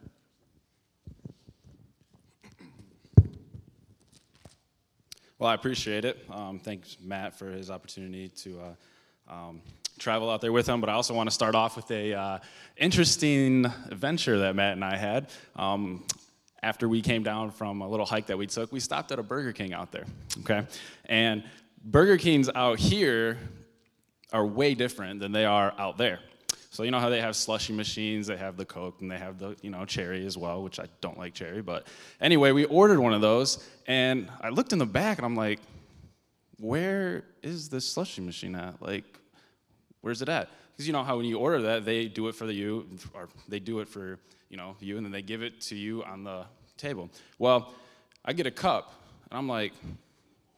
Well, 5.39 5.49
I 5.49 5.53
appreciate 5.53 6.03
it. 6.03 6.19
Um, 6.29 6.59
thanks, 6.59 6.97
Matt, 7.01 7.33
for 7.33 7.49
his 7.49 7.71
opportunity 7.71 8.27
to 8.27 8.59
uh, 8.59 9.33
um, 9.33 9.61
travel 9.97 10.29
out 10.29 10.41
there 10.41 10.51
with 10.51 10.67
him. 10.67 10.81
But 10.81 10.89
I 10.89 10.93
also 10.93 11.13
want 11.13 11.29
to 11.29 11.33
start 11.33 11.55
off 11.55 11.77
with 11.77 11.89
a 11.91 12.13
uh, 12.13 12.39
interesting 12.75 13.65
adventure 13.89 14.39
that 14.39 14.53
Matt 14.53 14.73
and 14.73 14.83
I 14.83 14.97
had. 14.97 15.29
Um, 15.55 16.05
after 16.61 16.89
we 16.89 17.01
came 17.01 17.23
down 17.23 17.51
from 17.51 17.79
a 17.79 17.87
little 17.87 18.05
hike 18.05 18.25
that 18.25 18.37
we 18.37 18.47
took, 18.47 18.73
we 18.73 18.81
stopped 18.81 19.13
at 19.13 19.19
a 19.19 19.23
Burger 19.23 19.53
King 19.53 19.71
out 19.71 19.93
there. 19.93 20.03
Okay, 20.41 20.67
and 21.05 21.45
Burger 21.85 22.17
Kings 22.17 22.49
out 22.53 22.77
here 22.77 23.37
are 24.33 24.45
way 24.45 24.75
different 24.75 25.21
than 25.21 25.31
they 25.31 25.45
are 25.45 25.73
out 25.77 25.97
there. 25.97 26.19
So 26.71 26.83
you 26.83 26.91
know 26.91 26.99
how 26.99 27.09
they 27.09 27.21
have 27.21 27.35
slushy 27.35 27.73
machines, 27.73 28.27
they 28.27 28.37
have 28.37 28.55
the 28.55 28.65
Coke, 28.65 29.01
and 29.01 29.09
they 29.09 29.17
have 29.17 29.39
the 29.39 29.55
you 29.61 29.71
know 29.71 29.85
cherry 29.85 30.25
as 30.25 30.37
well, 30.37 30.61
which 30.63 30.79
I 30.79 30.85
don't 31.01 31.17
like 31.17 31.33
cherry. 31.33 31.61
But 31.61 31.87
anyway, 32.21 32.51
we 32.51 32.65
ordered 32.65 32.99
one 32.99 33.13
of 33.13 33.21
those, 33.21 33.67
and 33.87 34.29
I 34.41 34.49
looked 34.49 34.71
in 34.71 34.79
the 34.79 34.85
back, 34.85 35.17
and 35.17 35.25
I'm 35.25 35.35
like, 35.35 35.59
where 36.59 37.23
is 37.41 37.69
this 37.69 37.87
slushy 37.87 38.21
machine 38.21 38.55
at? 38.55 38.81
Like, 38.81 39.03
where's 40.01 40.21
it 40.21 40.29
at? 40.29 40.49
Because 40.71 40.85
you 40.85 40.93
know 40.93 41.03
how 41.03 41.17
when 41.17 41.25
you 41.25 41.39
order 41.39 41.61
that, 41.63 41.85
they 41.85 42.07
do 42.07 42.27
it 42.27 42.35
for 42.35 42.45
the 42.45 42.53
you, 42.53 42.85
or 43.13 43.29
they 43.47 43.59
do 43.59 43.79
it 43.79 43.87
for 43.87 44.19
you 44.49 44.57
know 44.57 44.75
you, 44.79 44.97
and 44.97 45.05
then 45.05 45.11
they 45.11 45.23
give 45.23 45.41
it 45.41 45.61
to 45.61 45.75
you 45.75 46.03
on 46.03 46.23
the 46.23 46.45
table. 46.77 47.09
Well, 47.39 47.73
I 48.23 48.33
get 48.33 48.45
a 48.45 48.51
cup, 48.51 48.93
and 49.31 49.39
I'm 49.39 49.47
like, 49.47 49.73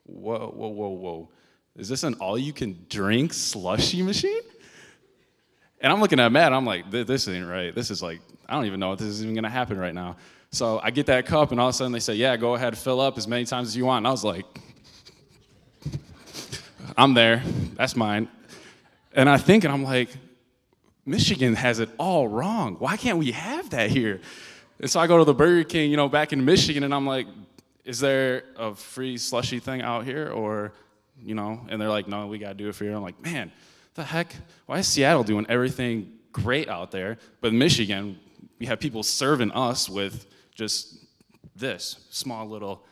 whoa, 0.06 0.52
whoa, 0.54 0.68
whoa, 0.68 0.90
whoa. 0.90 1.30
Is 1.78 1.88
this 1.88 2.04
an 2.04 2.16
all 2.16 2.38
you 2.38 2.52
can 2.52 2.86
drink 2.90 3.32
slushy 3.32 4.02
machine? 4.02 4.42
And 5.82 5.92
I'm 5.92 6.00
looking 6.00 6.20
at 6.20 6.32
Matt, 6.32 6.54
I'm 6.54 6.66
like, 6.66 6.90
this 6.92 7.28
ain't 7.28 7.48
right. 7.48 7.74
This 7.74 7.90
is 7.90 8.04
like, 8.04 8.22
I 8.48 8.54
don't 8.54 8.66
even 8.66 8.80
know 8.80 8.94
if 8.94 9.00
this 9.00 9.08
is 9.08 9.24
even 9.24 9.34
gonna 9.34 9.50
happen 9.50 9.78
right 9.78 9.96
now. 9.96 10.16
So 10.52 10.80
I 10.84 10.92
get 10.92 11.08
that 11.08 11.26
cup, 11.26 11.52
and 11.52 11.60
all 11.60 11.70
of 11.70 11.74
a 11.74 11.78
sudden 11.78 11.92
they 11.92 12.00
say, 12.00 12.14
yeah, 12.14 12.38
go 12.38 12.56
ahead, 12.56 12.78
fill 12.78 13.02
up 13.02 13.18
as 13.18 13.28
many 13.28 13.46
times 13.46 13.70
as 13.70 13.78
you 13.78 13.86
want. 13.86 14.00
And 14.00 14.08
I 14.08 14.12
was 14.12 14.24
like, 14.24 14.46
I'm 16.98 17.14
there, 17.14 17.42
that's 17.76 17.96
mine. 17.96 18.28
And 19.14 19.28
I 19.28 19.38
think, 19.38 19.64
and 19.64 19.74
I'm 19.74 19.84
like, 19.84 20.10
Michigan 21.06 21.56
has 21.56 21.80
it 21.80 21.90
all 21.98 22.28
wrong. 22.28 22.76
Why 22.76 22.96
can't 22.96 23.18
we 23.18 23.32
have 23.32 23.72
that 23.72 23.90
here? 23.90 24.22
And 24.80 24.90
so 24.90 25.00
I 25.00 25.08
go 25.08 25.18
to 25.18 25.24
the 25.24 25.34
Burger 25.34 25.64
King, 25.64 25.90
you 25.90 25.98
know, 25.98 26.10
back 26.10 26.32
in 26.32 26.46
Michigan, 26.46 26.84
and 26.84 26.94
I'm 26.94 27.08
like, 27.08 27.28
is 27.86 28.00
there 28.00 28.44
a 28.56 28.76
free 28.76 29.18
slushy 29.18 29.60
thing 29.60 29.82
out 29.82 30.06
here? 30.06 30.30
Or, 30.30 30.74
you 31.24 31.34
know, 31.34 31.66
and 31.70 31.82
they're 31.82 31.90
like, 31.90 32.08
no, 32.08 32.28
we 32.28 32.38
gotta 32.38 32.54
do 32.54 32.70
it 32.70 32.76
for 32.76 32.84
you. 32.84 32.96
I'm 32.96 33.02
like, 33.02 33.20
man, 33.24 33.52
the 33.96 34.04
heck? 34.04 34.36
Why 34.66 34.80
is 34.80 34.88
Seattle 34.88 35.24
doing 35.24 35.46
everything 35.50 36.14
great 36.32 36.70
out 36.70 36.92
there? 36.92 37.18
But 37.42 37.50
in 37.50 37.58
Michigan, 37.58 38.20
we 38.60 38.66
have 38.68 38.80
people 38.80 39.04
serving 39.04 39.52
us 39.52 39.90
with 39.90 40.28
just 40.54 41.06
this 41.56 42.06
small 42.10 42.48
little 42.48 42.86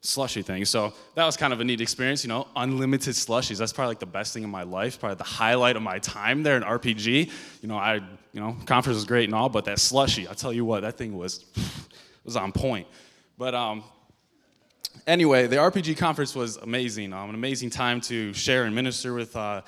slushy 0.00 0.42
thing. 0.42 0.64
So 0.64 0.94
that 1.14 1.24
was 1.24 1.36
kind 1.36 1.52
of 1.52 1.60
a 1.60 1.64
neat 1.64 1.80
experience, 1.80 2.24
you 2.24 2.28
know, 2.28 2.46
unlimited 2.54 3.14
slushies. 3.14 3.58
That's 3.58 3.72
probably 3.72 3.90
like 3.90 3.98
the 3.98 4.06
best 4.06 4.32
thing 4.32 4.42
in 4.42 4.50
my 4.50 4.62
life, 4.62 5.00
probably 5.00 5.16
the 5.16 5.24
highlight 5.24 5.76
of 5.76 5.82
my 5.82 5.98
time 5.98 6.42
there 6.42 6.56
in 6.56 6.62
RPG. 6.62 7.30
You 7.60 7.68
know, 7.68 7.76
I, 7.76 7.96
you 8.32 8.40
know, 8.40 8.56
conference 8.66 8.96
was 8.96 9.04
great 9.04 9.24
and 9.24 9.34
all, 9.34 9.48
but 9.48 9.64
that 9.64 9.78
slushy, 9.78 10.28
I 10.28 10.34
tell 10.34 10.52
you 10.52 10.64
what, 10.64 10.82
that 10.82 10.96
thing 10.96 11.16
was 11.16 11.44
was 12.24 12.36
on 12.36 12.52
point. 12.52 12.86
But 13.38 13.54
um, 13.54 13.84
anyway, 15.06 15.46
the 15.46 15.56
RPG 15.56 15.96
conference 15.98 16.34
was 16.34 16.56
amazing. 16.56 17.12
Um, 17.12 17.30
an 17.30 17.34
amazing 17.34 17.70
time 17.70 18.00
to 18.02 18.32
share 18.32 18.64
and 18.64 18.74
minister 18.74 19.12
with 19.14 19.34
uh, 19.36 19.62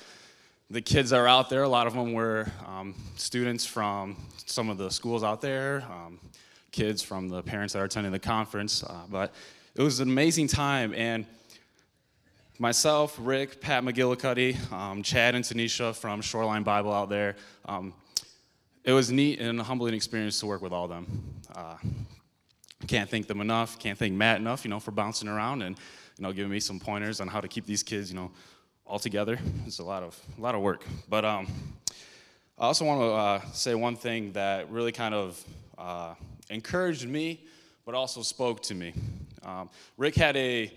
the 0.71 0.81
kids 0.81 1.09
that 1.09 1.17
are 1.17 1.27
out 1.27 1.49
there, 1.49 1.63
a 1.63 1.69
lot 1.69 1.87
of 1.87 1.93
them 1.93 2.13
were 2.13 2.47
um, 2.67 2.93
students 3.15 3.65
from 3.65 4.15
some 4.45 4.69
of 4.69 4.77
the 4.77 4.91
schools 4.91 5.23
out 5.23 5.41
there, 5.41 5.83
um, 5.89 6.19
kids 6.71 7.01
from 7.01 7.27
the 7.27 7.41
parents 7.41 7.73
that 7.73 7.79
are 7.79 7.85
attending 7.85 8.11
the 8.11 8.19
conference. 8.19 8.83
Uh, 8.83 9.01
but 9.09 9.33
it 9.75 9.81
was 9.81 9.99
an 9.99 10.09
amazing 10.09 10.47
time. 10.47 10.93
And 10.93 11.25
myself, 12.59 13.17
Rick, 13.19 13.61
Pat 13.61 13.83
McGillicuddy, 13.83 14.71
um, 14.71 15.01
Chad, 15.01 15.33
and 15.33 15.43
Tanisha 15.43 15.95
from 15.95 16.21
Shoreline 16.21 16.63
Bible 16.63 16.93
out 16.93 17.09
there, 17.09 17.35
um, 17.65 17.93
it 18.83 18.93
was 18.93 19.11
neat 19.11 19.39
and 19.39 19.59
a 19.59 19.63
humbling 19.63 19.95
experience 19.95 20.39
to 20.39 20.45
work 20.45 20.61
with 20.61 20.71
all 20.71 20.83
of 20.83 20.91
them. 20.91 21.23
Uh, 21.55 21.77
can't 22.85 23.09
thank 23.09 23.27
them 23.27 23.41
enough. 23.41 23.79
Can't 23.79 23.97
thank 23.97 24.13
Matt 24.13 24.39
enough, 24.39 24.63
you 24.63 24.69
know, 24.69 24.79
for 24.79 24.91
bouncing 24.91 25.27
around 25.27 25.63
and, 25.63 25.77
you 26.17 26.23
know, 26.23 26.31
giving 26.31 26.51
me 26.51 26.59
some 26.59 26.79
pointers 26.79 27.21
on 27.21 27.27
how 27.27 27.41
to 27.41 27.47
keep 27.47 27.65
these 27.65 27.81
kids, 27.81 28.11
you 28.11 28.15
know, 28.15 28.31
all 28.89 28.97
together. 28.97 29.37
It's 29.67 29.77
a 29.77 29.83
lot 29.83 30.01
of 30.01 30.19
a 30.37 30.41
lot 30.41 30.55
of 30.55 30.61
work. 30.61 30.83
But 31.07 31.23
um, 31.23 31.47
I 32.57 32.65
also 32.65 32.85
want 32.85 33.01
to 33.01 33.05
uh, 33.05 33.51
say 33.53 33.75
one 33.75 33.95
thing 33.95 34.31
that 34.31 34.69
really 34.71 34.91
kind 34.91 35.13
of 35.13 35.41
uh, 35.77 36.15
encouraged 36.49 37.07
me, 37.07 37.45
but 37.85 37.93
also 37.93 38.23
spoke 38.23 38.63
to 38.63 38.73
me. 38.73 38.93
Um, 39.43 39.69
Rick 39.95 40.15
had 40.15 40.35
a 40.35 40.73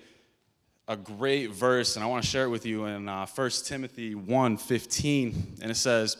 a 0.88 0.96
great 0.96 1.52
verse, 1.52 1.96
and 1.96 2.04
I 2.04 2.06
want 2.06 2.22
to 2.22 2.28
share 2.28 2.44
it 2.44 2.50
with 2.50 2.66
you 2.66 2.84
in 2.84 3.08
uh, 3.08 3.24
1 3.24 3.50
Timothy 3.64 4.14
1:15, 4.14 5.62
and 5.62 5.70
it 5.70 5.76
says, 5.76 6.18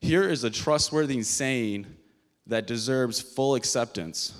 "Here 0.00 0.28
is 0.28 0.44
a 0.44 0.50
trustworthy 0.50 1.20
saying 1.22 1.86
that 2.46 2.68
deserves 2.68 3.20
full 3.20 3.56
acceptance. 3.56 4.32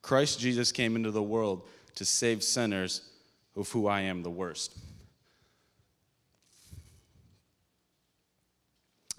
Christ 0.00 0.38
Jesus 0.38 0.70
came 0.70 0.94
into 0.94 1.10
the 1.10 1.22
world 1.22 1.66
to 1.96 2.04
save 2.04 2.44
sinners, 2.44 3.00
of 3.56 3.68
who 3.70 3.88
I 3.88 4.02
am 4.02 4.22
the 4.22 4.30
worst." 4.30 4.76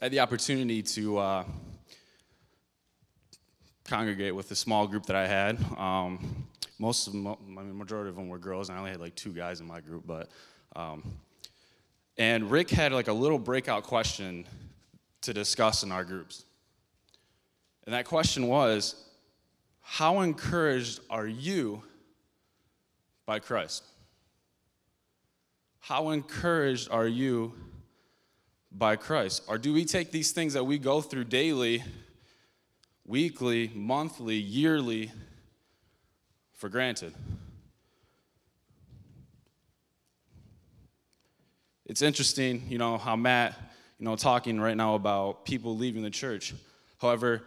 I 0.01 0.05
had 0.05 0.11
the 0.13 0.19
opportunity 0.21 0.81
to 0.81 1.19
uh, 1.19 1.43
congregate 3.85 4.33
with 4.33 4.49
a 4.49 4.55
small 4.55 4.87
group 4.87 5.05
that 5.05 5.15
I 5.15 5.27
had. 5.27 5.63
Um, 5.77 6.47
most 6.79 7.05
of 7.05 7.13
them, 7.13 7.27
I 7.27 7.35
mean, 7.45 7.77
majority 7.77 8.09
of 8.09 8.15
them 8.15 8.27
were 8.27 8.39
girls, 8.39 8.69
and 8.69 8.77
I 8.77 8.79
only 8.79 8.89
had 8.89 8.99
like 8.99 9.13
two 9.13 9.31
guys 9.31 9.61
in 9.61 9.67
my 9.67 9.79
group. 9.79 10.07
But 10.07 10.29
um, 10.75 11.03
and 12.17 12.49
Rick 12.49 12.71
had 12.71 12.93
like 12.93 13.09
a 13.09 13.13
little 13.13 13.37
breakout 13.37 13.83
question 13.83 14.47
to 15.21 15.35
discuss 15.35 15.83
in 15.83 15.91
our 15.91 16.03
groups, 16.03 16.45
and 17.85 17.93
that 17.93 18.05
question 18.05 18.47
was, 18.47 18.95
"How 19.81 20.21
encouraged 20.21 21.01
are 21.11 21.27
you 21.27 21.83
by 23.27 23.37
Christ? 23.37 23.83
How 25.79 26.09
encouraged 26.09 26.89
are 26.89 27.07
you?" 27.07 27.53
By 28.71 28.95
Christ? 28.95 29.43
Or 29.47 29.57
do 29.57 29.73
we 29.73 29.85
take 29.85 30.11
these 30.11 30.31
things 30.31 30.53
that 30.53 30.63
we 30.63 30.77
go 30.77 31.01
through 31.01 31.25
daily, 31.25 31.83
weekly, 33.05 33.71
monthly, 33.73 34.35
yearly 34.35 35.11
for 36.53 36.69
granted? 36.69 37.13
It's 41.85 42.01
interesting, 42.01 42.63
you 42.69 42.77
know, 42.77 42.97
how 42.97 43.17
Matt, 43.17 43.53
you 43.99 44.05
know, 44.05 44.15
talking 44.15 44.59
right 44.61 44.77
now 44.77 44.95
about 44.95 45.43
people 45.43 45.75
leaving 45.75 46.03
the 46.03 46.09
church. 46.09 46.53
However, 46.99 47.43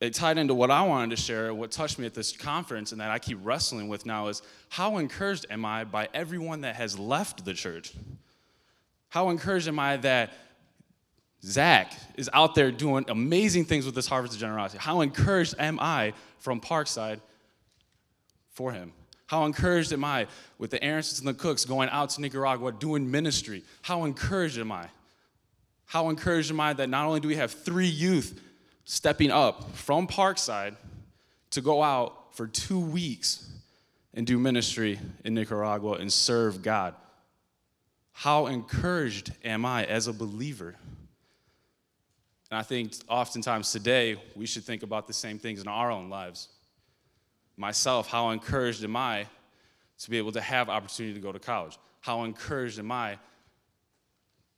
it 0.00 0.14
tied 0.14 0.36
into 0.36 0.54
what 0.54 0.70
I 0.70 0.82
wanted 0.82 1.16
to 1.16 1.22
share, 1.22 1.52
what 1.54 1.70
touched 1.70 1.98
me 1.98 2.06
at 2.06 2.14
this 2.14 2.36
conference, 2.36 2.92
and 2.92 3.00
that 3.00 3.10
I 3.10 3.18
keep 3.18 3.38
wrestling 3.42 3.88
with 3.88 4.04
now 4.04 4.28
is 4.28 4.42
how 4.68 4.98
encouraged 4.98 5.46
am 5.50 5.64
I 5.64 5.84
by 5.84 6.08
everyone 6.12 6.62
that 6.62 6.76
has 6.76 6.98
left 6.98 7.44
the 7.44 7.54
church? 7.54 7.92
How 9.08 9.30
encouraged 9.30 9.68
am 9.68 9.78
I 9.78 9.96
that 9.98 10.32
Zach 11.42 11.92
is 12.16 12.28
out 12.32 12.54
there 12.54 12.70
doing 12.70 13.04
amazing 13.08 13.64
things 13.64 13.86
with 13.86 13.94
this 13.94 14.06
harvest 14.06 14.34
of 14.34 14.40
generosity. 14.40 14.78
How 14.78 15.00
encouraged 15.00 15.54
am 15.58 15.78
I 15.80 16.12
from 16.38 16.60
Parkside 16.60 17.20
for 18.50 18.72
him? 18.72 18.92
How 19.26 19.44
encouraged 19.44 19.92
am 19.92 20.04
I 20.04 20.26
with 20.58 20.70
the 20.70 20.84
Aaronsons 20.84 21.20
and 21.20 21.28
the 21.28 21.34
Cooks 21.34 21.64
going 21.64 21.88
out 21.90 22.10
to 22.10 22.20
Nicaragua 22.20 22.72
doing 22.72 23.10
ministry? 23.10 23.62
How 23.82 24.04
encouraged 24.04 24.58
am 24.58 24.72
I? 24.72 24.88
How 25.86 26.08
encouraged 26.08 26.50
am 26.50 26.60
I 26.60 26.72
that 26.74 26.88
not 26.88 27.06
only 27.06 27.20
do 27.20 27.28
we 27.28 27.36
have 27.36 27.52
three 27.52 27.86
youth 27.86 28.40
stepping 28.84 29.30
up 29.30 29.76
from 29.76 30.06
Parkside 30.06 30.76
to 31.50 31.60
go 31.60 31.82
out 31.82 32.34
for 32.34 32.46
two 32.46 32.80
weeks 32.80 33.48
and 34.12 34.26
do 34.26 34.38
ministry 34.38 34.98
in 35.24 35.34
Nicaragua 35.34 35.92
and 35.92 36.12
serve 36.12 36.60
God? 36.60 36.94
How 38.12 38.46
encouraged 38.46 39.32
am 39.44 39.64
I 39.64 39.84
as 39.84 40.06
a 40.06 40.12
believer? 40.12 40.76
And 42.50 42.58
I 42.58 42.62
think 42.62 42.94
oftentimes 43.08 43.70
today 43.70 44.16
we 44.34 44.46
should 44.46 44.64
think 44.64 44.82
about 44.82 45.06
the 45.06 45.12
same 45.12 45.38
things 45.38 45.60
in 45.60 45.68
our 45.68 45.90
own 45.90 46.10
lives. 46.10 46.48
Myself, 47.56 48.08
how 48.08 48.30
encouraged 48.30 48.82
am 48.82 48.96
I 48.96 49.26
to 49.98 50.10
be 50.10 50.18
able 50.18 50.32
to 50.32 50.40
have 50.40 50.68
opportunity 50.68 51.14
to 51.14 51.20
go 51.20 51.30
to 51.30 51.38
college? 51.38 51.78
How 52.00 52.24
encouraged 52.24 52.78
am 52.78 52.90
I 52.90 53.18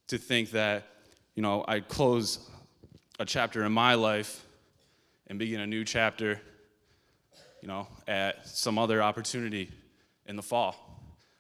to 0.07 0.17
think 0.17 0.53
that, 0.53 0.87
you 1.35 1.43
know, 1.43 1.65
I 1.69 1.81
close 1.81 2.49
a 3.19 3.25
chapter 3.25 3.65
in 3.65 3.73
my 3.73 3.95
life 3.95 4.47
and 5.27 5.39
begin 5.39 5.61
a 5.61 5.67
new 5.67 5.85
chapter, 5.85 6.41
you 7.61 7.69
know, 7.69 7.89
at 8.07 8.47
some 8.47 8.79
other 8.79 9.03
opportunity 9.03 9.71
in 10.27 10.37
the 10.37 10.43
fall? 10.43 10.77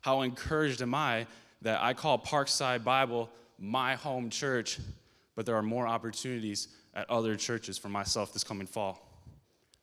How 0.00 0.22
encouraged 0.22 0.82
am 0.82 0.94
I 0.94 1.26
that 1.62 1.80
I 1.80 1.94
call 1.94 2.18
Parkside 2.18 2.84
Bible 2.84 3.30
my 3.58 3.94
home 3.94 4.28
church, 4.28 4.80
but 5.34 5.46
there 5.46 5.56
are 5.56 5.62
more 5.62 5.86
opportunities 5.86 6.68
at 6.94 7.08
other 7.10 7.36
churches 7.36 7.78
for 7.78 7.88
myself 7.88 8.32
this 8.32 8.44
coming 8.44 8.66
fall? 8.66 9.08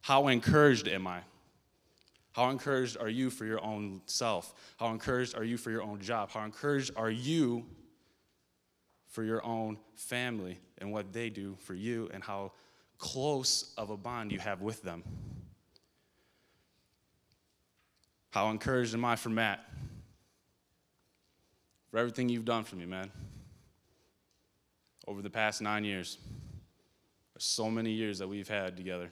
How 0.02 0.28
encouraged 0.28 0.88
am 0.88 1.08
I? 1.08 1.22
How 2.32 2.50
encouraged 2.50 2.98
are 2.98 3.10
you 3.10 3.30
for 3.30 3.46
your 3.46 3.64
own 3.64 4.02
self? 4.06 4.54
How 4.78 4.92
encouraged 4.92 5.36
are 5.36 5.44
you 5.44 5.58
for 5.58 5.72
your 5.72 5.82
own 5.82 6.00
job? 6.00 6.30
How 6.32 6.44
encouraged 6.46 6.92
are 6.96 7.10
you 7.10 7.66
for 9.08 9.24
your 9.24 9.44
own 9.46 9.78
family 9.96 10.60
and 10.78 10.92
what 10.92 11.12
they 11.12 11.30
do 11.30 11.58
for 11.60 11.74
you 11.74 12.10
and 12.14 12.24
how 12.24 12.52
close 12.98 13.74
of 13.78 13.90
a 13.90 13.98
bond 13.98 14.32
you 14.32 14.40
have 14.40 14.62
with 14.62 14.82
them? 14.84 15.04
How 18.30 18.52
encouraged 18.52 18.94
am 18.94 19.04
I 19.04 19.16
for 19.16 19.30
Matt? 19.30 19.66
For 21.90 21.98
everything 21.98 22.30
you've 22.30 22.46
done 22.46 22.64
for 22.64 22.76
me, 22.76 22.86
man. 22.86 23.10
Over 25.10 25.24
the 25.24 25.30
past 25.32 25.60
nine 25.60 25.86
years. 25.86 26.20
There's 27.34 27.44
so 27.44 27.72
many 27.72 27.90
years 27.90 28.20
that 28.20 28.28
we've 28.28 28.48
had 28.48 28.78
together. 28.78 29.10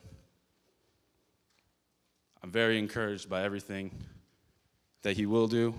I'm 2.40 2.52
very 2.52 2.78
encouraged 2.78 3.28
by 3.28 3.42
everything 3.42 3.90
that 5.02 5.16
he 5.16 5.26
will 5.26 5.48
do 5.48 5.74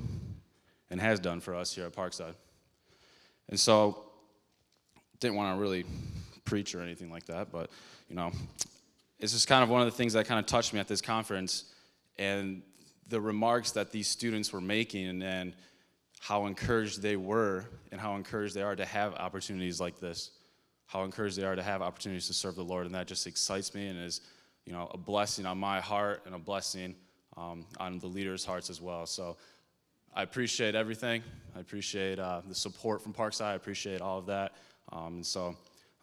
and 0.90 1.00
has 1.00 1.22
done 1.22 1.40
for 1.40 1.56
us 1.56 1.74
here 1.74 1.86
at 1.86 1.94
Parkside. 1.94 2.34
And 3.48 3.58
so, 3.58 4.12
didn't 5.22 5.38
want 5.38 5.56
to 5.56 5.62
really 5.62 5.86
preach 6.44 6.76
or 6.76 6.82
anything 6.82 7.10
like 7.10 7.28
that, 7.28 7.50
but 7.50 7.70
you 8.10 8.18
know, 8.18 8.34
it's 9.20 9.32
just 9.32 9.48
kind 9.48 9.64
of 9.64 9.70
one 9.70 9.80
of 9.80 9.88
the 9.88 9.96
things 9.96 10.12
that 10.14 10.26
kind 10.26 10.38
of 10.38 10.46
touched 10.46 10.74
me 10.74 10.82
at 10.82 10.88
this 10.90 11.00
conference 11.00 11.64
and 12.18 12.62
the 13.08 13.22
remarks 13.22 13.72
that 13.72 13.94
these 13.94 14.10
students 14.10 14.52
were 14.52 14.60
making 14.60 15.08
and, 15.08 15.24
and 15.24 15.54
how 16.20 16.46
encouraged 16.46 17.02
they 17.02 17.16
were 17.16 17.66
and 17.92 18.00
how 18.00 18.16
encouraged 18.16 18.54
they 18.54 18.62
are 18.62 18.76
to 18.76 18.86
have 18.86 19.16
opportunities 19.16 19.80
like 19.80 20.00
this. 20.00 20.32
How 20.86 21.04
encouraged 21.04 21.38
they 21.38 21.46
are 21.46 21.56
to 21.56 21.64
have 21.64 21.82
opportunities 21.82 22.28
to 22.28 22.34
serve 22.34 22.56
the 22.56 22.64
lord. 22.64 22.86
And 22.86 22.94
that 22.94 23.08
just 23.08 23.26
excites 23.26 23.74
me 23.74 23.88
and 23.88 23.98
is 23.98 24.22
you 24.66 24.74
know 24.74 24.90
a 24.94 24.98
blessing 24.98 25.46
on 25.46 25.58
my 25.58 25.80
heart 25.80 26.24
and 26.26 26.36
a 26.36 26.38
blessing 26.38 26.94
um, 27.38 27.66
on 27.80 28.00
the 28.00 28.08
leaders 28.08 28.46
hearts 28.46 28.70
as 28.70 28.82
well. 28.82 29.06
So 29.06 29.38
i 30.14 30.24
appreciate 30.24 30.76
everything. 30.76 31.24
I 31.56 31.62
appreciate 31.62 32.20
uh, 32.20 32.42
the 32.48 32.56
support 32.56 33.02
from 33.02 33.14
parkside. 33.14 33.46
I 33.46 33.54
appreciate 33.54 34.02
all 34.02 34.20
of 34.20 34.26
that. 34.26 34.54
Um, 34.92 35.16
and 35.16 35.26
so 35.26 35.56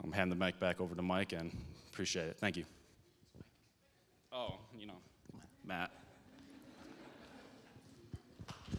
i'm 0.03 0.13
handing 0.13 0.39
the 0.39 0.45
mic 0.45 0.59
back 0.61 0.81
over 0.81 0.95
to 0.95 1.03
mike 1.03 1.33
and 1.33 1.55
appreciate 1.93 2.29
it. 2.29 2.39
Thank 2.39 2.57
you. 2.57 2.65
Oh 4.33 4.55
you 4.79 4.87
know 4.87 4.99
matt. 5.65 5.91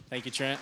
Thank 0.10 0.26
you, 0.26 0.32
Trent. 0.32 0.60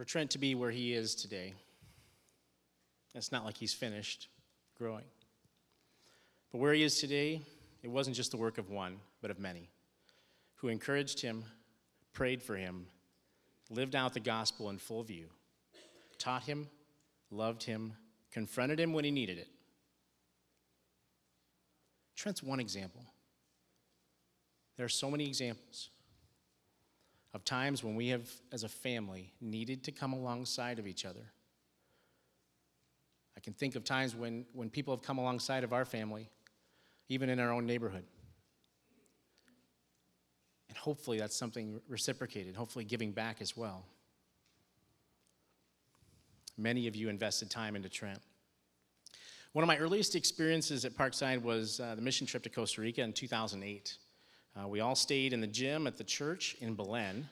For 0.00 0.06
Trent 0.06 0.30
to 0.30 0.38
be 0.38 0.54
where 0.54 0.70
he 0.70 0.94
is 0.94 1.14
today, 1.14 1.52
it's 3.14 3.30
not 3.30 3.44
like 3.44 3.58
he's 3.58 3.74
finished 3.74 4.28
growing. 4.78 5.04
But 6.50 6.56
where 6.56 6.72
he 6.72 6.82
is 6.82 6.98
today, 6.98 7.42
it 7.82 7.90
wasn't 7.90 8.16
just 8.16 8.30
the 8.30 8.38
work 8.38 8.56
of 8.56 8.70
one, 8.70 8.96
but 9.20 9.30
of 9.30 9.38
many 9.38 9.68
who 10.54 10.68
encouraged 10.68 11.20
him, 11.20 11.44
prayed 12.14 12.42
for 12.42 12.56
him, 12.56 12.86
lived 13.68 13.94
out 13.94 14.14
the 14.14 14.20
gospel 14.20 14.70
in 14.70 14.78
full 14.78 15.02
view, 15.02 15.26
taught 16.16 16.44
him, 16.44 16.66
loved 17.30 17.62
him, 17.62 17.92
confronted 18.32 18.80
him 18.80 18.94
when 18.94 19.04
he 19.04 19.10
needed 19.10 19.36
it 19.36 19.48
Trent's 22.16 22.42
one 22.42 22.58
example. 22.58 23.04
There 24.78 24.86
are 24.86 24.88
so 24.88 25.10
many 25.10 25.26
examples 25.26 25.90
of 27.32 27.44
times 27.44 27.84
when 27.84 27.94
we 27.94 28.08
have, 28.08 28.28
as 28.52 28.64
a 28.64 28.68
family, 28.68 29.32
needed 29.40 29.84
to 29.84 29.92
come 29.92 30.12
alongside 30.12 30.78
of 30.78 30.86
each 30.86 31.04
other. 31.04 31.32
I 33.36 33.40
can 33.40 33.52
think 33.52 33.76
of 33.76 33.84
times 33.84 34.14
when, 34.14 34.44
when 34.52 34.68
people 34.68 34.94
have 34.94 35.02
come 35.02 35.18
alongside 35.18 35.64
of 35.64 35.72
our 35.72 35.84
family, 35.84 36.28
even 37.08 37.28
in 37.28 37.38
our 37.38 37.52
own 37.52 37.66
neighborhood. 37.66 38.04
And 40.68 40.76
hopefully 40.76 41.18
that's 41.18 41.36
something 41.36 41.80
reciprocated, 41.88 42.56
hopefully 42.56 42.84
giving 42.84 43.12
back 43.12 43.40
as 43.40 43.56
well. 43.56 43.84
Many 46.56 46.86
of 46.86 46.94
you 46.94 47.08
invested 47.08 47.50
time 47.50 47.76
into 47.76 47.88
Trent. 47.88 48.20
One 49.52 49.62
of 49.62 49.66
my 49.66 49.78
earliest 49.78 50.14
experiences 50.14 50.84
at 50.84 50.96
Parkside 50.96 51.42
was 51.42 51.80
uh, 51.80 51.94
the 51.94 52.02
mission 52.02 52.26
trip 52.26 52.42
to 52.44 52.50
Costa 52.50 52.82
Rica 52.82 53.02
in 53.02 53.12
2008. 53.12 53.96
Uh, 54.58 54.66
we 54.66 54.80
all 54.80 54.96
stayed 54.96 55.32
in 55.32 55.40
the 55.40 55.46
gym 55.46 55.86
at 55.86 55.96
the 55.96 56.04
church 56.04 56.56
in 56.60 56.74
Belen. 56.74 57.28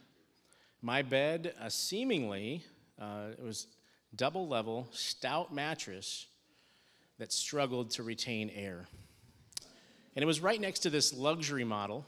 My 0.83 1.03
bed, 1.03 1.53
uh, 1.61 1.69
seemingly, 1.69 2.65
uh, 3.01 3.33
it 3.33 3.43
was 3.43 3.67
double 4.15 4.47
level, 4.47 4.87
stout 4.93 5.53
mattress 5.53 6.27
that 7.19 7.33
struggled 7.33 7.91
to 7.91 8.03
retain 8.03 8.51
air. 8.51 8.87
And 10.15 10.23
it 10.23 10.27
was 10.27 10.41
right 10.41 10.61
next 10.61 10.81
to 10.81 10.91
this 10.91 11.13
luxury 11.13 11.65
model 11.65 12.07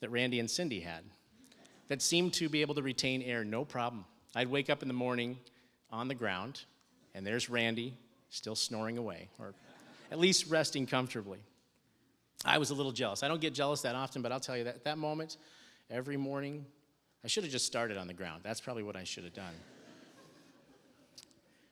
that 0.00 0.10
Randy 0.10 0.38
and 0.38 0.50
Cindy 0.50 0.80
had 0.80 1.04
that 1.88 2.02
seemed 2.02 2.34
to 2.34 2.48
be 2.48 2.60
able 2.60 2.74
to 2.74 2.82
retain 2.82 3.22
air 3.22 3.44
no 3.44 3.64
problem. 3.64 4.04
I'd 4.34 4.48
wake 4.48 4.68
up 4.68 4.82
in 4.82 4.88
the 4.88 4.94
morning 4.94 5.38
on 5.90 6.08
the 6.08 6.14
ground, 6.14 6.62
and 7.14 7.26
there's 7.26 7.48
Randy 7.48 7.94
still 8.30 8.56
snoring 8.56 8.98
away, 8.98 9.28
or 9.38 9.54
at 10.10 10.18
least 10.18 10.48
resting 10.48 10.86
comfortably. 10.86 11.38
I 12.44 12.58
was 12.58 12.70
a 12.70 12.74
little 12.74 12.92
jealous. 12.92 13.22
I 13.22 13.28
don't 13.28 13.40
get 13.40 13.54
jealous 13.54 13.82
that 13.82 13.94
often, 13.94 14.20
but 14.20 14.32
I'll 14.32 14.40
tell 14.40 14.56
you 14.56 14.64
that 14.64 14.84
that 14.84 14.98
moment, 14.98 15.36
every 15.90 16.16
morning, 16.16 16.66
I 17.24 17.28
should 17.28 17.44
have 17.44 17.52
just 17.52 17.66
started 17.66 17.96
on 17.96 18.08
the 18.08 18.14
ground. 18.14 18.42
That's 18.42 18.60
probably 18.60 18.82
what 18.82 18.96
I 18.96 19.04
should 19.04 19.24
have 19.24 19.34
done. 19.34 19.54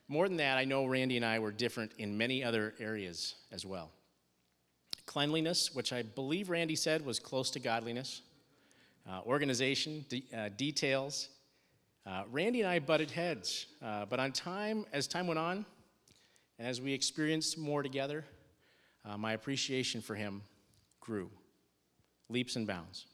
More 0.07 0.27
than 0.27 0.37
that, 0.37 0.57
I 0.57 0.65
know 0.65 0.85
Randy 0.85 1.17
and 1.17 1.25
I 1.25 1.39
were 1.39 1.51
different 1.51 1.91
in 1.97 2.17
many 2.17 2.43
other 2.43 2.73
areas 2.79 3.35
as 3.51 3.65
well. 3.65 3.91
Cleanliness, 5.05 5.73
which 5.73 5.91
I 5.91 6.03
believe 6.03 6.49
Randy 6.49 6.75
said 6.75 7.05
was 7.05 7.19
close 7.19 7.49
to 7.51 7.59
godliness, 7.59 8.21
uh, 9.09 9.21
organization, 9.25 10.05
de- 10.09 10.23
uh, 10.35 10.49
details. 10.57 11.29
Uh, 12.05 12.23
Randy 12.31 12.61
and 12.61 12.69
I 12.69 12.79
butted 12.79 13.11
heads, 13.11 13.67
uh, 13.81 14.05
but 14.05 14.19
on 14.19 14.31
time, 14.31 14.85
as 14.93 15.07
time 15.07 15.27
went 15.27 15.39
on, 15.39 15.65
and 16.59 16.67
as 16.67 16.81
we 16.81 16.93
experienced 16.93 17.57
more 17.57 17.83
together, 17.83 18.25
uh, 19.05 19.17
my 19.17 19.33
appreciation 19.33 20.01
for 20.01 20.15
him 20.15 20.41
grew 21.01 21.29
leaps 22.29 22.55
and 22.55 22.65
bounds. 22.65 23.05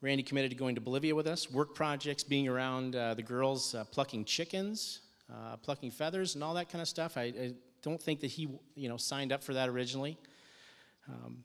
Randy 0.00 0.22
committed 0.22 0.50
to 0.50 0.56
going 0.56 0.74
to 0.74 0.80
Bolivia 0.80 1.14
with 1.14 1.26
us, 1.26 1.50
work 1.50 1.74
projects, 1.74 2.24
being 2.24 2.48
around 2.48 2.96
uh, 2.96 3.14
the 3.14 3.22
girls, 3.22 3.74
uh, 3.74 3.84
plucking 3.84 4.24
chickens, 4.24 5.00
uh, 5.32 5.56
plucking 5.58 5.90
feathers, 5.90 6.34
and 6.34 6.42
all 6.42 6.54
that 6.54 6.68
kind 6.70 6.80
of 6.82 6.88
stuff. 6.88 7.16
I, 7.16 7.22
I, 7.22 7.52
don't 7.82 8.00
think 8.00 8.20
that 8.20 8.28
he, 8.28 8.48
you 8.76 8.88
know, 8.88 8.96
signed 8.96 9.32
up 9.32 9.42
for 9.42 9.54
that 9.54 9.68
originally. 9.68 10.16
Um, 11.08 11.42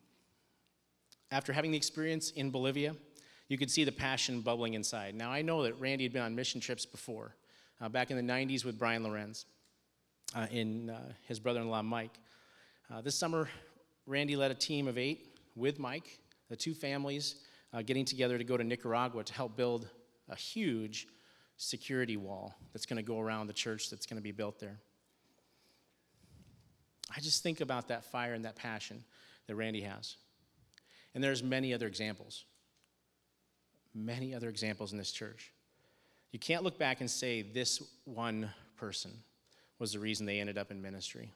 after 1.32 1.52
having 1.52 1.72
the 1.72 1.78
experience 1.78 2.30
in 2.30 2.52
Bolivia, 2.52 2.96
you 3.48 3.58
could 3.58 3.72
see 3.72 3.84
the 3.84 3.91
passion 3.91 4.41
bubbling 4.41 4.76
inside. 4.76 5.15
Now, 5.15 5.32
I 5.32 5.41
know 5.41 5.63
that 5.63 5.74
Randy 5.80 6.04
had 6.04 6.13
been 6.13 6.22
on 6.22 6.36
mission 6.36 6.62
trips 6.62 6.86
before 6.86 7.36
uh, 7.82 7.89
back 7.89 8.12
in 8.12 8.17
the 8.17 8.34
90s 8.34 8.63
with 8.63 8.78
Brian 8.78 9.04
Lorenz 9.04 9.48
uh, 10.36 10.46
and 10.52 10.91
uh, 10.91 10.98
his 11.28 11.39
brother 11.39 11.60
in 11.60 11.70
law, 11.70 11.82
Mike. 11.82 12.20
Uh, 12.89 13.02
this 13.02 13.15
summer, 13.15 13.50
Randy 14.06 14.38
led 14.38 14.50
a 14.50 14.56
team 14.56 14.88
of 14.88 14.97
eight 14.97 15.38
with 15.56 15.78
Mike, 15.78 16.19
the 16.50 16.56
two 16.56 16.73
families 16.73 17.36
uh, 17.73 17.82
getting 17.82 18.06
together 18.06 18.38
to 18.38 18.45
go 18.45 18.56
to 18.56 18.63
Nicaragua 18.63 19.26
to 19.26 19.34
help 19.34 19.58
build 19.58 19.89
a 20.30 20.36
huge 20.36 21.08
security 21.58 22.15
wall 22.15 22.56
that's 22.71 22.86
going 22.86 22.95
to 22.97 23.04
go 23.04 23.19
around 23.19 23.47
the 23.47 23.54
church 23.54 23.89
that's 23.89 24.06
going 24.06 24.17
to 24.17 24.23
be 24.23 24.32
built 24.32 24.60
there. 24.60 24.80
I 27.13 27.19
just 27.19 27.43
think 27.43 27.60
about 27.60 27.89
that 27.89 28.06
fire 28.06 28.34
and 28.34 28.45
that 28.45 28.56
passion 28.56 29.04
that 29.47 29.56
Randy 29.56 29.82
has. 29.82 30.15
And 31.13 31.21
there's 31.21 31.43
many 31.43 31.73
other 31.73 31.88
examples. 31.88 32.45
Many 33.93 34.34
other 34.34 34.47
examples 34.47 34.93
in 34.93 34.97
this 34.97 35.12
church. 35.12 35.52
You 36.32 36.39
can't 36.39 36.63
look 36.63 36.78
back 36.78 37.02
and 37.02 37.12
say 37.12 37.41
this 37.41 37.82
one 38.06 38.50
person 38.78 39.12
was 39.80 39.91
the 39.91 40.00
reason 40.00 40.26
they 40.26 40.39
ended 40.39 40.58
up 40.58 40.71
in 40.71 40.82
ministry 40.82 41.34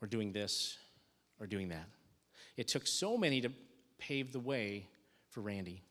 or 0.00 0.08
doing 0.08 0.32
this 0.32 0.78
or 1.40 1.46
doing 1.46 1.68
that. 1.68 1.88
It 2.56 2.68
took 2.68 2.86
so 2.86 3.16
many 3.16 3.40
to 3.40 3.50
pave 3.98 4.32
the 4.32 4.40
way 4.40 4.86
for 5.30 5.40
Randy. 5.40 5.82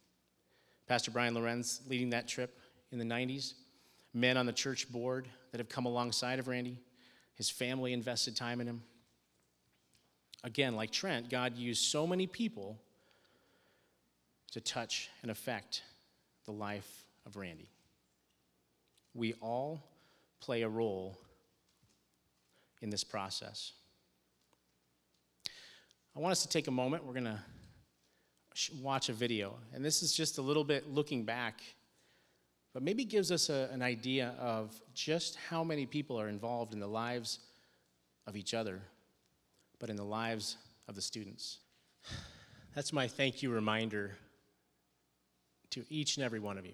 Pastor 0.88 1.12
Brian 1.12 1.34
Lorenz 1.34 1.82
leading 1.88 2.12
that 2.12 2.28
trip 2.28 2.60
in 2.92 3.00
the 3.00 3.06
90s, 3.06 3.54
men 4.14 4.38
on 4.38 4.46
the 4.46 4.54
church 4.54 4.92
board 4.92 5.28
that 5.52 5.58
have 5.60 5.70
come 5.70 5.86
alongside 5.86 6.40
of 6.40 6.48
Randy, 6.48 6.78
his 7.36 7.50
family 7.50 7.94
invested 7.94 8.36
time 8.36 8.62
in 8.62 8.68
him. 8.68 8.84
Again, 10.44 10.76
like 10.76 10.92
Trent, 10.92 11.30
God 11.30 11.58
used 11.58 11.84
so 11.84 12.06
many 12.06 12.28
people 12.28 12.78
to 14.52 14.62
touch 14.62 15.10
and 15.22 15.32
affect 15.32 15.82
the 16.46 16.52
life 16.52 17.06
of 17.26 17.38
Randy. 17.38 17.70
We 19.14 19.34
all 19.42 19.82
play 20.40 20.62
a 20.64 20.70
role 20.70 21.18
in 22.82 22.90
this 22.90 23.04
process. 23.04 23.72
I 26.16 26.20
want 26.20 26.32
us 26.32 26.44
to 26.44 26.48
take 26.48 26.68
a 26.68 26.72
moment. 26.72 27.04
We're 27.06 27.14
going 27.14 27.26
to 27.26 27.40
watch 28.82 29.10
a 29.10 29.14
video. 29.14 29.56
And 29.74 29.84
this 29.84 30.04
is 30.04 30.14
just 30.14 30.38
a 30.38 30.44
little 30.44 30.64
bit 30.64 30.88
looking 30.88 31.24
back, 31.24 31.62
but 32.72 32.84
maybe 32.84 33.04
gives 33.04 33.32
us 33.32 33.50
a, 33.50 33.68
an 33.72 33.82
idea 33.82 34.36
of 34.40 34.80
just 34.94 35.38
how 35.50 35.64
many 35.64 35.88
people 35.88 36.20
are 36.20 36.30
involved 36.30 36.74
in 36.74 36.80
the 36.80 36.88
lives 36.88 37.40
of 38.28 38.38
each 38.38 38.54
other, 38.54 38.80
but 39.80 39.90
in 39.90 39.96
the 39.96 40.06
lives 40.06 40.58
of 40.88 40.94
the 40.94 41.02
students. 41.02 41.58
That's 42.76 42.94
my 42.94 43.08
thank 43.08 43.42
you 43.42 43.50
reminder 43.50 44.16
to 45.72 45.84
each 45.90 46.18
and 46.18 46.24
every 46.24 46.40
one 46.40 46.60
of 46.60 46.66
you. 46.68 46.74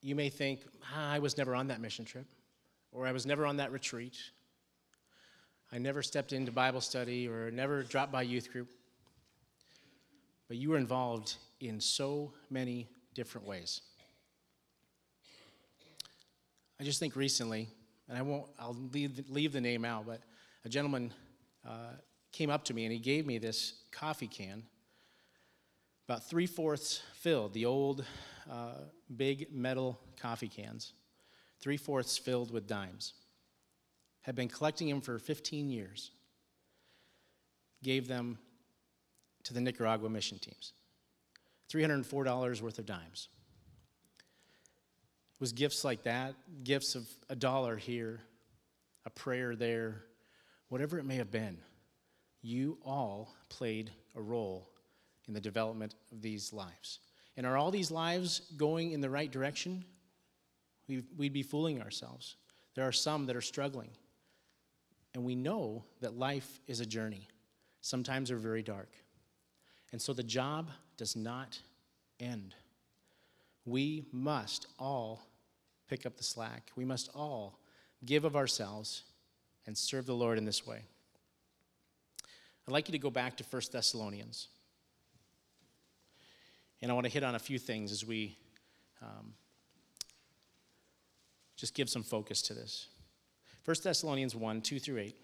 You 0.00 0.14
may 0.14 0.28
think, 0.28 0.60
ah, 0.94 1.10
I 1.10 1.18
was 1.18 1.36
never 1.36 1.56
on 1.56 1.66
that 1.68 1.80
mission 1.80 2.04
trip, 2.04 2.26
or 2.92 3.04
I 3.04 3.10
was 3.10 3.26
never 3.26 3.46
on 3.46 3.56
that 3.56 3.72
retreat. 3.72 4.16
I 5.70 5.78
never 5.78 6.02
stepped 6.02 6.32
into 6.32 6.50
Bible 6.50 6.80
study 6.80 7.28
or 7.28 7.50
never 7.50 7.82
dropped 7.82 8.10
by 8.10 8.22
youth 8.22 8.50
group. 8.50 8.68
But 10.48 10.56
you 10.56 10.70
were 10.70 10.78
involved 10.78 11.34
in 11.60 11.80
so 11.80 12.32
many 12.50 12.88
different 13.14 13.46
ways. 13.46 13.82
I 16.80 16.84
just 16.84 17.00
think 17.00 17.16
recently, 17.16 17.68
and 18.08 18.16
I 18.16 18.22
won't, 18.22 18.46
I'll 18.58 18.76
leave, 18.92 19.24
leave 19.28 19.52
the 19.52 19.60
name 19.60 19.84
out, 19.84 20.06
but 20.06 20.22
a 20.64 20.68
gentleman 20.68 21.12
uh, 21.68 21.92
came 22.32 22.50
up 22.50 22.64
to 22.64 22.74
me 22.74 22.84
and 22.84 22.92
he 22.92 22.98
gave 22.98 23.26
me 23.26 23.38
this 23.38 23.74
coffee 23.90 24.28
can, 24.28 24.62
about 26.08 26.24
three 26.24 26.46
fourths 26.46 27.02
filled, 27.14 27.52
the 27.52 27.66
old 27.66 28.04
uh, 28.50 28.74
big 29.14 29.52
metal 29.52 29.98
coffee 30.18 30.48
cans, 30.48 30.94
three 31.60 31.76
fourths 31.76 32.16
filled 32.16 32.50
with 32.50 32.66
dimes. 32.66 33.12
Had 34.28 34.34
been 34.34 34.48
collecting 34.48 34.90
them 34.90 35.00
for 35.00 35.18
15 35.18 35.70
years. 35.70 36.10
Gave 37.82 38.08
them 38.08 38.36
to 39.44 39.54
the 39.54 39.60
Nicaragua 39.62 40.10
mission 40.10 40.38
teams. 40.38 40.74
$304 41.72 42.60
worth 42.60 42.78
of 42.78 42.84
dimes. 42.84 43.30
It 45.36 45.40
was 45.40 45.52
gifts 45.52 45.82
like 45.82 46.02
that, 46.02 46.34
gifts 46.62 46.94
of 46.94 47.08
a 47.30 47.36
dollar 47.36 47.78
here, 47.78 48.20
a 49.06 49.10
prayer 49.10 49.56
there, 49.56 50.02
whatever 50.68 50.98
it 50.98 51.06
may 51.06 51.16
have 51.16 51.30
been. 51.30 51.56
You 52.42 52.76
all 52.84 53.34
played 53.48 53.90
a 54.14 54.20
role 54.20 54.68
in 55.26 55.32
the 55.32 55.40
development 55.40 55.94
of 56.12 56.20
these 56.20 56.52
lives. 56.52 56.98
And 57.38 57.46
are 57.46 57.56
all 57.56 57.70
these 57.70 57.90
lives 57.90 58.42
going 58.58 58.92
in 58.92 59.00
the 59.00 59.08
right 59.08 59.32
direction? 59.32 59.86
We'd 60.86 61.32
be 61.32 61.42
fooling 61.42 61.80
ourselves. 61.80 62.36
There 62.74 62.86
are 62.86 62.92
some 62.92 63.24
that 63.24 63.36
are 63.36 63.40
struggling. 63.40 63.88
And 65.14 65.24
we 65.24 65.34
know 65.34 65.84
that 66.00 66.18
life 66.18 66.60
is 66.66 66.80
a 66.80 66.86
journey. 66.86 67.28
Sometimes 67.80 68.28
they're 68.28 68.38
very 68.38 68.62
dark. 68.62 68.90
And 69.92 70.00
so 70.00 70.12
the 70.12 70.22
job 70.22 70.70
does 70.96 71.16
not 71.16 71.58
end. 72.20 72.54
We 73.64 74.04
must 74.12 74.66
all 74.78 75.22
pick 75.88 76.04
up 76.04 76.16
the 76.16 76.24
slack. 76.24 76.70
We 76.76 76.84
must 76.84 77.10
all 77.14 77.58
give 78.04 78.24
of 78.24 78.36
ourselves 78.36 79.04
and 79.66 79.76
serve 79.76 80.06
the 80.06 80.14
Lord 80.14 80.38
in 80.38 80.44
this 80.44 80.66
way. 80.66 80.82
I'd 82.66 82.72
like 82.72 82.88
you 82.88 82.92
to 82.92 82.98
go 82.98 83.10
back 83.10 83.36
to 83.38 83.44
1 83.44 83.62
Thessalonians. 83.72 84.48
And 86.82 86.90
I 86.90 86.94
want 86.94 87.06
to 87.06 87.12
hit 87.12 87.24
on 87.24 87.34
a 87.34 87.38
few 87.38 87.58
things 87.58 87.90
as 87.92 88.04
we 88.04 88.36
um, 89.02 89.32
just 91.56 91.74
give 91.74 91.88
some 91.88 92.02
focus 92.02 92.42
to 92.42 92.54
this. 92.54 92.88
1 93.68 93.76
Thessalonians 93.84 94.34
1 94.34 94.62
2 94.62 94.78
through 94.78 94.96
8. 94.96 95.14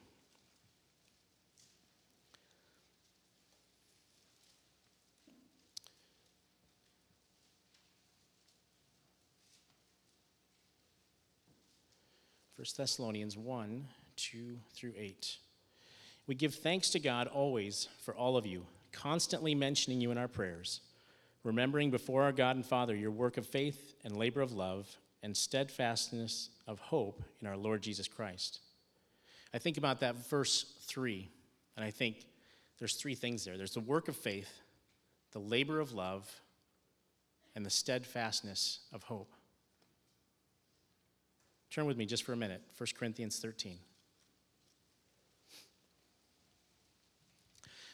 1 12.57 12.67
Thessalonians 12.77 13.39
1 13.39 13.89
2 14.17 14.59
through 14.75 14.93
8. 14.95 15.37
We 16.27 16.35
give 16.35 16.55
thanks 16.55 16.91
to 16.91 16.99
God 16.99 17.29
always 17.29 17.89
for 18.05 18.15
all 18.15 18.37
of 18.37 18.45
you, 18.45 18.67
constantly 18.93 19.55
mentioning 19.55 20.03
you 20.03 20.11
in 20.11 20.19
our 20.19 20.29
prayers, 20.29 20.83
remembering 21.45 21.91
before 21.91 22.25
our 22.25 22.33
God 22.33 22.57
and 22.57 22.67
Father 22.67 22.95
your 22.95 23.11
work 23.11 23.39
of 23.39 23.47
faith 23.47 23.95
and 24.05 24.15
labor 24.15 24.43
of 24.43 24.53
love 24.53 24.99
and 25.25 25.35
steadfastness 25.35 26.51
of 26.69 26.79
hope 26.79 27.23
in 27.41 27.49
our 27.49 27.57
Lord 27.57 27.81
Jesus 27.81 28.07
Christ. 28.07 28.61
I 29.55 29.59
think 29.59 29.79
about 29.79 30.01
that 30.01 30.29
verse 30.29 30.67
3, 30.83 31.31
and 31.77 31.85
I 31.85 31.91
think 31.91 32.27
there's 32.79 32.97
three 32.97 33.15
things 33.15 33.43
there 33.43 33.57
there's 33.57 33.73
the 33.73 33.81
work 33.81 34.09
of 34.09 34.17
faith, 34.17 34.61
the 35.33 35.39
labor 35.39 35.81
of 35.81 35.93
love, 35.93 36.31
and 37.57 37.65
the 37.65 37.71
steadfastness 37.71 38.81
of 38.93 39.03
hope. 39.05 39.33
Turn 41.71 41.87
with 41.87 41.97
me 41.97 42.05
just 42.05 42.25
for 42.25 42.35
a 42.35 42.37
minute, 42.37 42.61
1 42.77 42.89
Corinthians 42.97 43.39
13. 43.39 43.79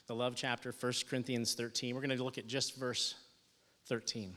The 0.08 0.14
love 0.16 0.34
chapter, 0.34 0.74
1 0.78 0.92
Corinthians 1.08 1.54
13. 1.54 1.94
We're 1.94 2.00
going 2.00 2.18
to 2.18 2.24
look 2.24 2.38
at 2.38 2.48
just 2.48 2.74
verse 2.74 3.14
13. 3.86 4.34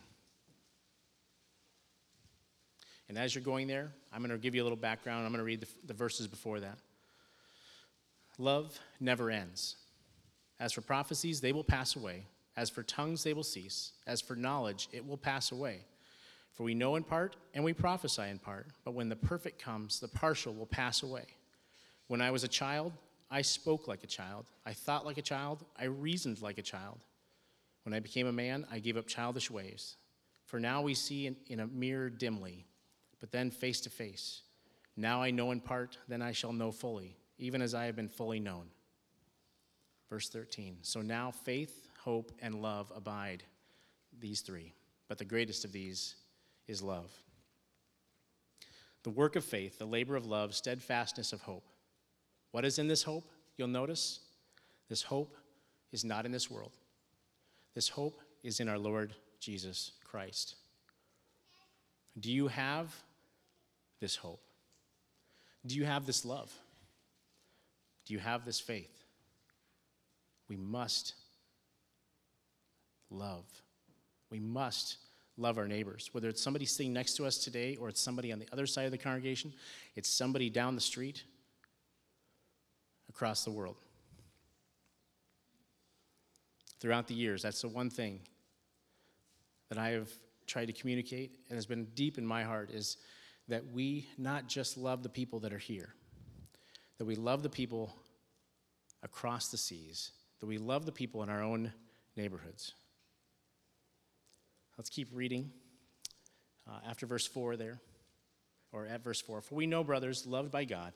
And 3.10 3.18
as 3.18 3.36
you're 3.36 3.44
going 3.44 3.68
there, 3.68 3.92
I'm 4.14 4.22
going 4.22 4.32
to 4.32 4.38
give 4.38 4.56
you 4.56 4.62
a 4.62 4.66
little 4.66 4.78
background. 4.78 5.26
I'm 5.26 5.32
going 5.32 5.40
to 5.40 5.46
read 5.46 5.62
the, 5.62 5.68
the 5.88 5.94
verses 5.94 6.28
before 6.28 6.60
that. 6.62 6.78
Love 8.38 8.80
never 9.00 9.30
ends. 9.30 9.76
As 10.60 10.72
for 10.74 10.82
prophecies, 10.82 11.42
they 11.42 11.52
will 11.52 11.64
pass 11.64 11.96
away. 11.96 12.26
As 12.56 12.70
for 12.70 12.84
tongues, 12.84 13.24
they 13.24 13.34
will 13.34 13.44
cease. 13.44 13.92
As 14.08 14.22
for 14.22 14.36
knowledge, 14.36 14.88
it 14.92 15.06
will 15.06 15.18
pass 15.18 15.52
away. 15.52 15.82
For 16.54 16.64
we 16.64 16.76
know 16.76 16.96
in 16.96 17.04
part 17.04 17.36
and 17.54 17.64
we 17.64 17.74
prophesy 17.74 18.24
in 18.24 18.40
part, 18.40 18.68
but 18.86 18.94
when 18.94 19.10
the 19.10 19.16
perfect 19.16 19.62
comes, 19.62 20.00
the 20.00 20.08
partial 20.08 20.54
will 20.54 20.68
pass 20.68 21.04
away. 21.04 21.26
When 22.08 22.22
I 22.22 22.32
was 22.32 22.44
a 22.44 22.48
child, 22.48 22.94
I 23.32 23.42
spoke 23.42 23.88
like 23.88 24.04
a 24.04 24.08
child, 24.08 24.46
I 24.66 24.74
thought 24.74 25.06
like 25.06 25.18
a 25.18 25.24
child, 25.24 25.66
I 25.78 25.86
reasoned 25.86 26.42
like 26.42 26.60
a 26.60 26.64
child. 26.64 27.00
When 27.84 27.94
I 27.94 28.00
became 28.00 28.28
a 28.28 28.32
man, 28.32 28.68
I 28.72 28.80
gave 28.80 28.98
up 28.98 29.08
childish 29.08 29.50
ways. 29.50 29.96
For 30.46 30.60
now 30.60 30.84
we 30.84 30.94
see 30.94 31.26
in, 31.26 31.36
in 31.48 31.60
a 31.60 31.68
mirror 31.68 32.10
dimly, 32.10 32.66
but 33.24 33.32
then 33.32 33.50
face 33.50 33.80
to 33.80 33.90
face. 33.90 34.42
Now 34.98 35.22
I 35.22 35.32
know 35.32 35.52
in 35.52 35.62
part, 35.62 35.98
then 36.10 36.22
I 36.22 36.34
shall 36.34 36.52
know 36.52 36.74
fully, 36.74 37.16
even 37.38 37.62
as 37.62 37.74
I 37.74 37.86
have 37.86 37.96
been 37.96 38.10
fully 38.10 38.42
known. 38.42 38.66
Verse 40.10 40.28
13 40.28 40.80
So 40.82 41.02
now 41.02 41.32
faith, 41.32 41.88
hope, 42.02 42.34
and 42.42 42.62
love 42.62 42.92
abide, 42.94 43.44
these 44.20 44.42
three. 44.42 44.74
But 45.08 45.20
the 45.20 45.24
greatest 45.24 45.64
of 45.64 45.72
these 45.72 46.16
is 46.68 46.82
love. 46.82 47.10
The 49.04 49.10
work 49.10 49.38
of 49.38 49.46
faith, 49.46 49.80
the 49.80 49.86
labor 49.86 50.18
of 50.18 50.26
love, 50.26 50.54
steadfastness 50.54 51.32
of 51.32 51.40
hope. 51.40 51.64
What 52.52 52.66
is 52.66 52.78
in 52.78 52.90
this 52.90 53.04
hope? 53.04 53.30
You'll 53.56 53.70
notice 53.70 54.20
this 54.90 55.02
hope 55.02 55.38
is 55.94 56.04
not 56.04 56.26
in 56.26 56.34
this 56.34 56.52
world. 56.52 56.74
This 57.74 57.88
hope 57.88 58.20
is 58.44 58.60
in 58.60 58.68
our 58.68 58.78
Lord 58.78 59.16
Jesus 59.40 59.94
Christ. 60.04 60.56
Do 62.20 62.30
you 62.30 62.50
have 62.50 62.94
this 64.04 64.18
hope? 64.18 64.42
Do 65.66 65.76
you 65.76 65.86
have 65.86 66.06
this 66.06 66.26
love? 66.26 66.52
Do 68.06 68.14
you 68.14 68.20
have 68.20 68.44
this 68.44 68.60
faith? 68.60 68.92
We 70.50 70.58
must 70.58 71.14
love. 73.10 73.46
We 74.30 74.42
must 74.42 74.98
love 75.38 75.58
our 75.58 75.70
neighbors. 75.70 76.10
Whether 76.12 76.28
it's 76.28 76.42
somebody 76.42 76.66
sitting 76.66 76.92
next 76.92 77.14
to 77.16 77.26
us 77.26 77.38
today 77.38 77.78
or 77.80 77.88
it's 77.88 78.02
somebody 78.02 78.34
on 78.34 78.40
the 78.40 78.48
other 78.52 78.66
side 78.66 78.86
of 78.86 78.92
the 78.92 78.98
congregation, 78.98 79.54
it's 79.96 80.10
somebody 80.10 80.50
down 80.50 80.76
the 80.76 80.82
street, 80.82 81.24
across 83.08 83.46
the 83.46 83.52
world. 83.52 83.78
Throughout 86.82 87.08
the 87.08 87.14
years, 87.14 87.42
that's 87.42 87.62
the 87.62 87.70
one 87.70 87.90
thing 87.90 88.20
that 89.70 89.78
I 89.78 89.92
have 89.92 90.10
tried 90.46 90.66
to 90.66 90.74
communicate 90.74 91.40
and 91.48 91.56
has 91.56 91.66
been 91.66 91.86
deep 91.96 92.18
in 92.18 92.26
my 92.26 92.44
heart 92.44 92.70
is 92.70 92.98
that 93.48 93.72
we 93.72 94.08
not 94.18 94.48
just 94.48 94.78
love 94.78 95.04
the 95.04 95.10
people 95.10 95.40
that 95.42 95.54
are 95.54 95.60
here, 95.60 95.94
that 96.98 97.06
we 97.06 97.16
love 97.16 97.44
the 97.44 97.50
people 97.50 97.94
across 99.02 99.50
the 99.50 99.58
seas, 99.58 100.12
that 100.40 100.46
we 100.46 100.58
love 100.58 100.86
the 100.86 100.92
people 100.92 101.24
in 101.24 101.30
our 101.30 101.42
own 101.42 101.72
neighborhoods. 102.16 102.74
Let's 104.78 104.90
keep 104.90 105.10
reading 105.14 105.52
uh, 106.68 106.80
after 106.88 107.06
verse 107.06 107.28
4 107.28 107.58
there, 107.58 107.80
or 108.72 108.88
at 108.88 109.04
verse 109.04 109.22
4. 109.22 109.42
For 109.42 109.56
we 109.56 109.68
know, 109.68 109.84
brothers, 109.84 110.26
loved 110.26 110.52
by 110.52 110.66
God, 110.66 110.94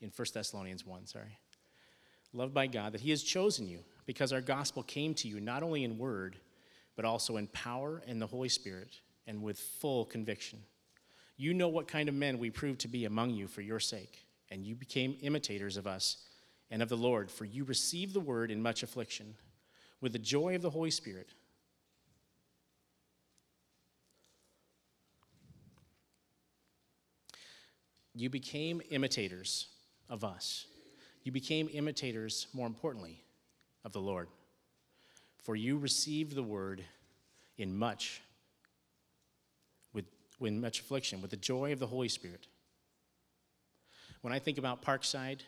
in 0.00 0.10
1 0.14 0.26
Thessalonians 0.34 0.84
1, 0.84 1.06
sorry, 1.06 1.38
loved 2.32 2.54
by 2.54 2.66
God, 2.66 2.92
that 2.92 3.00
He 3.00 3.10
has 3.10 3.22
chosen 3.22 3.68
you 3.68 3.80
because 4.06 4.32
our 4.32 4.40
gospel 4.40 4.82
came 4.82 5.14
to 5.14 5.28
you 5.28 5.40
not 5.40 5.62
only 5.62 5.84
in 5.84 5.98
word, 5.98 6.36
but 6.96 7.04
also 7.04 7.36
in 7.36 7.46
power 7.48 8.02
and 8.06 8.20
the 8.20 8.26
Holy 8.26 8.48
Spirit 8.48 9.00
and 9.26 9.42
with 9.42 9.58
full 9.58 10.04
conviction. 10.04 10.58
You 11.36 11.54
know 11.54 11.68
what 11.68 11.88
kind 11.88 12.08
of 12.08 12.14
men 12.14 12.38
we 12.38 12.50
proved 12.50 12.80
to 12.80 12.88
be 12.88 13.04
among 13.04 13.30
you 13.30 13.48
for 13.48 13.62
your 13.62 13.80
sake, 13.80 14.26
and 14.50 14.64
you 14.64 14.74
became 14.74 15.16
imitators 15.22 15.76
of 15.76 15.86
us 15.86 16.18
and 16.70 16.82
of 16.82 16.88
the 16.88 16.96
Lord, 16.96 17.30
for 17.30 17.44
you 17.44 17.64
received 17.64 18.14
the 18.14 18.20
word 18.20 18.50
in 18.50 18.62
much 18.62 18.82
affliction, 18.82 19.34
with 20.00 20.12
the 20.12 20.18
joy 20.18 20.54
of 20.54 20.62
the 20.62 20.70
Holy 20.70 20.90
Spirit. 20.90 21.34
You 28.14 28.28
became 28.28 28.82
imitators 28.90 29.68
of 30.08 30.24
us. 30.24 30.66
You 31.22 31.32
became 31.32 31.68
imitators, 31.72 32.46
more 32.52 32.66
importantly, 32.66 33.22
of 33.84 33.92
the 33.92 34.00
Lord. 34.00 34.28
For 35.42 35.56
you 35.56 35.78
received 35.78 36.34
the 36.34 36.42
word 36.42 36.84
in 37.56 37.76
much, 37.76 38.20
with 40.42 40.52
much 40.52 40.80
affliction, 40.80 41.22
with 41.22 41.30
the 41.30 41.36
joy 41.36 41.72
of 41.72 41.78
the 41.78 41.86
Holy 41.86 42.08
Spirit. 42.08 42.48
When 44.20 44.32
I 44.32 44.38
think 44.38 44.58
about 44.58 44.82
Parkside, 44.82 45.40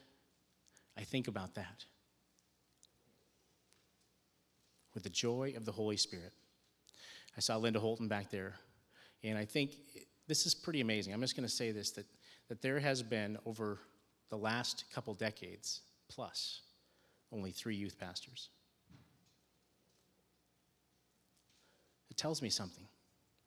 I 0.96 1.02
think 1.02 1.28
about 1.28 1.54
that. 1.56 1.84
With 4.94 5.02
the 5.02 5.10
joy 5.10 5.54
of 5.56 5.64
the 5.64 5.72
Holy 5.72 5.96
Spirit. 5.96 6.32
I 7.36 7.40
saw 7.40 7.56
Linda 7.56 7.80
Holton 7.80 8.06
back 8.06 8.30
there, 8.30 8.54
and 9.24 9.36
I 9.36 9.44
think 9.44 9.72
this 10.28 10.46
is 10.46 10.54
pretty 10.54 10.80
amazing. 10.80 11.12
I'm 11.12 11.20
just 11.20 11.36
going 11.36 11.46
to 11.46 11.52
say 11.52 11.72
this 11.72 11.90
that, 11.92 12.06
that 12.48 12.62
there 12.62 12.78
has 12.78 13.02
been 13.02 13.36
over 13.44 13.80
the 14.30 14.38
last 14.38 14.84
couple 14.94 15.14
decades 15.14 15.80
plus 16.08 16.60
only 17.32 17.50
three 17.50 17.74
youth 17.74 17.98
pastors. 17.98 18.50
It 22.08 22.16
tells 22.16 22.40
me 22.40 22.50
something. 22.50 22.86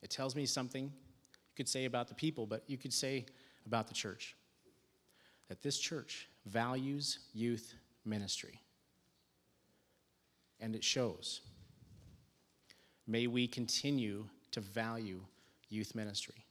It 0.01 0.09
tells 0.09 0.35
me 0.35 0.45
something 0.45 0.91
could 1.57 1.67
say 1.67 1.85
about 1.85 2.07
the 2.07 2.13
people, 2.13 2.45
but 2.45 2.63
you 2.67 2.77
could 2.77 2.93
say 2.93 3.25
about 3.65 3.87
the 3.87 3.93
church. 3.93 4.35
That 5.49 5.61
this 5.61 5.79
church 5.79 6.29
values 6.45 7.19
youth 7.33 7.73
ministry. 8.05 8.61
And 10.59 10.75
it 10.75 10.83
shows. 10.83 11.41
May 13.07 13.27
we 13.27 13.47
continue 13.47 14.25
to 14.51 14.61
value 14.61 15.19
youth 15.69 15.95
ministry. 15.95 16.45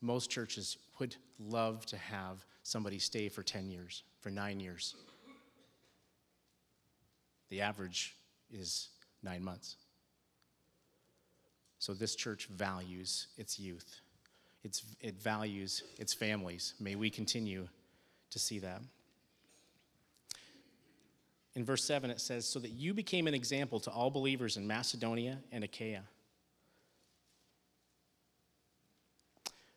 Most 0.00 0.30
churches 0.30 0.78
would 1.00 1.16
love 1.40 1.84
to 1.86 1.96
have 1.96 2.44
somebody 2.62 2.98
stay 2.98 3.28
for 3.28 3.42
10 3.42 3.70
years, 3.70 4.04
for 4.20 4.30
nine 4.30 4.60
years. 4.60 4.94
The 7.48 7.62
average 7.62 8.14
is 8.52 8.90
nine 9.22 9.42
months. 9.42 9.76
So 11.78 11.94
this 11.94 12.14
church 12.14 12.46
values 12.46 13.28
its 13.36 13.58
youth. 13.58 14.00
It's, 14.64 14.82
it 15.00 15.20
values 15.20 15.82
its 15.98 16.12
families. 16.12 16.74
May 16.80 16.96
we 16.96 17.10
continue 17.10 17.68
to 18.30 18.38
see 18.38 18.58
that. 18.58 18.82
In 21.54 21.64
verse 21.64 21.84
7, 21.84 22.10
it 22.10 22.20
says, 22.20 22.46
So 22.46 22.58
that 22.60 22.72
you 22.72 22.94
became 22.94 23.26
an 23.26 23.34
example 23.34 23.80
to 23.80 23.90
all 23.90 24.10
believers 24.10 24.56
in 24.56 24.66
Macedonia 24.66 25.38
and 25.52 25.64
Achaia. 25.64 26.02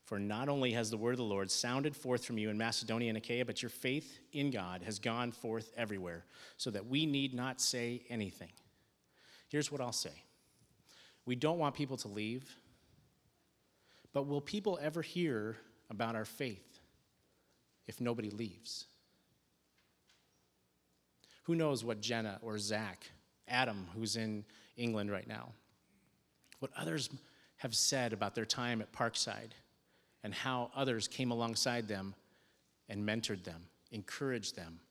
For 0.05 0.19
not 0.19 0.49
only 0.49 0.73
has 0.73 0.89
the 0.89 0.97
word 0.97 1.11
of 1.11 1.19
the 1.19 1.23
Lord 1.23 1.49
sounded 1.49 1.95
forth 1.95 2.25
from 2.25 2.37
you 2.37 2.49
in 2.49 2.57
Macedonia 2.57 3.07
and 3.07 3.17
Achaia, 3.17 3.45
but 3.45 3.61
your 3.61 3.69
faith 3.69 4.19
in 4.33 4.51
God 4.51 4.81
has 4.83 4.99
gone 4.99 5.31
forth 5.31 5.71
everywhere, 5.77 6.25
so 6.57 6.69
that 6.69 6.85
we 6.85 7.05
need 7.05 7.33
not 7.33 7.61
say 7.61 8.03
anything. 8.09 8.51
Here's 9.47 9.71
what 9.71 9.79
I'll 9.79 9.93
say 9.93 10.23
We 11.31 11.37
don't 11.37 11.59
want 11.59 11.75
people 11.75 11.95
to 11.95 12.09
leave, 12.09 12.43
but 14.11 14.27
will 14.27 14.41
people 14.41 14.77
ever 14.81 15.01
hear 15.01 15.55
about 15.89 16.13
our 16.13 16.25
faith 16.25 16.81
if 17.87 18.01
nobody 18.01 18.29
leaves? 18.29 18.87
Who 21.43 21.55
knows 21.55 21.85
what 21.85 22.01
Jenna 22.01 22.37
or 22.41 22.57
Zach, 22.57 23.09
Adam, 23.47 23.87
who's 23.95 24.17
in 24.17 24.43
England 24.75 25.09
right 25.09 25.25
now, 25.25 25.53
what 26.59 26.71
others 26.75 27.09
have 27.55 27.77
said 27.77 28.11
about 28.11 28.35
their 28.35 28.43
time 28.43 28.81
at 28.81 28.91
Parkside 28.91 29.51
and 30.25 30.33
how 30.33 30.69
others 30.75 31.07
came 31.07 31.31
alongside 31.31 31.87
them 31.87 32.13
and 32.89 33.07
mentored 33.07 33.45
them, 33.45 33.61
encouraged 33.93 34.57
them, 34.57 34.81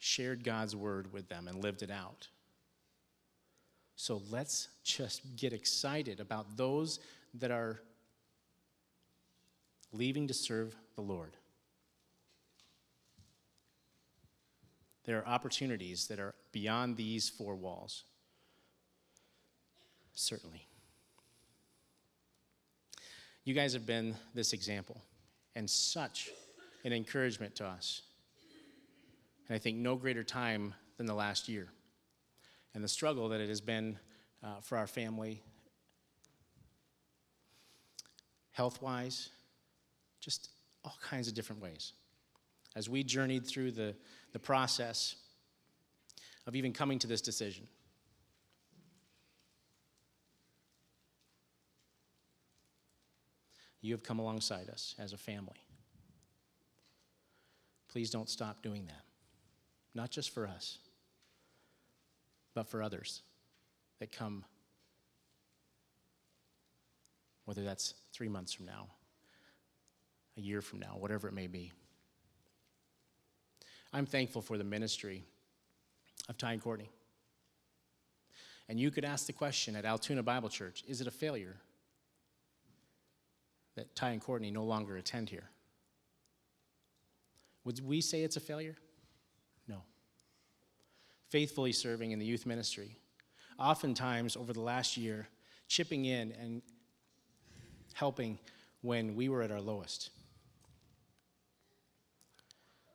shared 0.00 0.42
God's 0.42 0.74
word 0.74 1.12
with 1.12 1.28
them, 1.28 1.46
and 1.46 1.62
lived 1.62 1.84
it 1.84 1.90
out. 1.92 2.26
So 3.94 4.22
let's 4.30 4.68
just 4.96 5.36
get 5.36 5.52
excited 5.52 6.20
about 6.20 6.56
those 6.56 7.00
that 7.34 7.50
are 7.50 7.80
leaving 9.92 10.28
to 10.28 10.34
serve 10.34 10.74
the 10.94 11.02
Lord. 11.02 11.36
There 15.04 15.18
are 15.18 15.26
opportunities 15.26 16.06
that 16.08 16.20
are 16.20 16.34
beyond 16.52 16.96
these 16.96 17.28
four 17.28 17.56
walls. 17.56 18.04
Certainly. 20.14 20.66
You 23.44 23.54
guys 23.54 23.72
have 23.72 23.86
been 23.86 24.14
this 24.34 24.52
example 24.52 25.02
and 25.56 25.68
such 25.68 26.30
an 26.84 26.92
encouragement 26.92 27.56
to 27.56 27.66
us. 27.66 28.02
And 29.48 29.56
I 29.56 29.58
think 29.58 29.78
no 29.78 29.96
greater 29.96 30.22
time 30.22 30.74
than 30.96 31.06
the 31.06 31.14
last 31.14 31.48
year 31.48 31.68
and 32.74 32.84
the 32.84 32.88
struggle 32.88 33.28
that 33.30 33.40
it 33.40 33.48
has 33.48 33.60
been 33.60 33.98
uh, 34.42 34.60
for 34.62 34.78
our 34.78 34.86
family, 34.86 35.42
health 38.52 38.80
wise, 38.82 39.28
just 40.20 40.50
all 40.84 40.96
kinds 41.02 41.28
of 41.28 41.34
different 41.34 41.62
ways. 41.62 41.92
As 42.76 42.88
we 42.88 43.02
journeyed 43.02 43.46
through 43.46 43.72
the, 43.72 43.94
the 44.32 44.38
process 44.38 45.16
of 46.46 46.56
even 46.56 46.72
coming 46.72 46.98
to 46.98 47.06
this 47.06 47.20
decision. 47.20 47.66
You 53.82 53.92
have 53.94 54.02
come 54.02 54.18
alongside 54.18 54.68
us 54.68 54.94
as 54.98 55.12
a 55.12 55.16
family. 55.16 55.64
Please 57.88 58.10
don't 58.10 58.28
stop 58.28 58.62
doing 58.62 58.86
that. 58.86 59.04
Not 59.94 60.10
just 60.10 60.30
for 60.30 60.46
us, 60.46 60.78
but 62.54 62.68
for 62.68 62.82
others 62.82 63.22
that 64.00 64.10
come, 64.10 64.44
whether 67.44 67.62
that's 67.62 67.94
three 68.12 68.28
months 68.28 68.52
from 68.52 68.66
now, 68.66 68.88
a 70.36 70.40
year 70.40 70.60
from 70.60 70.80
now, 70.80 70.96
whatever 70.98 71.28
it 71.28 71.34
may 71.34 71.46
be. 71.46 71.72
I'm 73.92 74.06
thankful 74.06 74.42
for 74.42 74.58
the 74.58 74.64
ministry 74.64 75.24
of 76.28 76.38
Ty 76.38 76.54
and 76.54 76.62
Courtney. 76.62 76.90
And 78.68 78.78
you 78.78 78.90
could 78.90 79.04
ask 79.04 79.26
the 79.26 79.32
question 79.32 79.74
at 79.74 79.84
Altoona 79.84 80.22
Bible 80.22 80.48
Church 80.48 80.84
is 80.86 81.00
it 81.00 81.06
a 81.06 81.10
failure 81.10 81.56
that 83.74 83.94
Ty 83.94 84.10
and 84.10 84.20
Courtney 84.20 84.50
no 84.50 84.64
longer 84.64 84.96
attend 84.96 85.28
here? 85.28 85.50
Would 87.64 87.84
we 87.84 88.00
say 88.00 88.22
it's 88.22 88.36
a 88.36 88.40
failure? 88.40 88.76
No. 89.68 89.82
Faithfully 91.28 91.72
serving 91.72 92.12
in 92.12 92.18
the 92.18 92.24
youth 92.24 92.46
ministry, 92.46 92.96
oftentimes 93.60 94.36
over 94.36 94.52
the 94.52 94.60
last 94.60 94.96
year, 94.96 95.28
chipping 95.68 96.06
in 96.06 96.32
and 96.32 96.62
helping 97.92 98.38
when 98.80 99.14
we 99.14 99.28
were 99.28 99.42
at 99.42 99.50
our 99.50 99.60
lowest. 99.60 100.10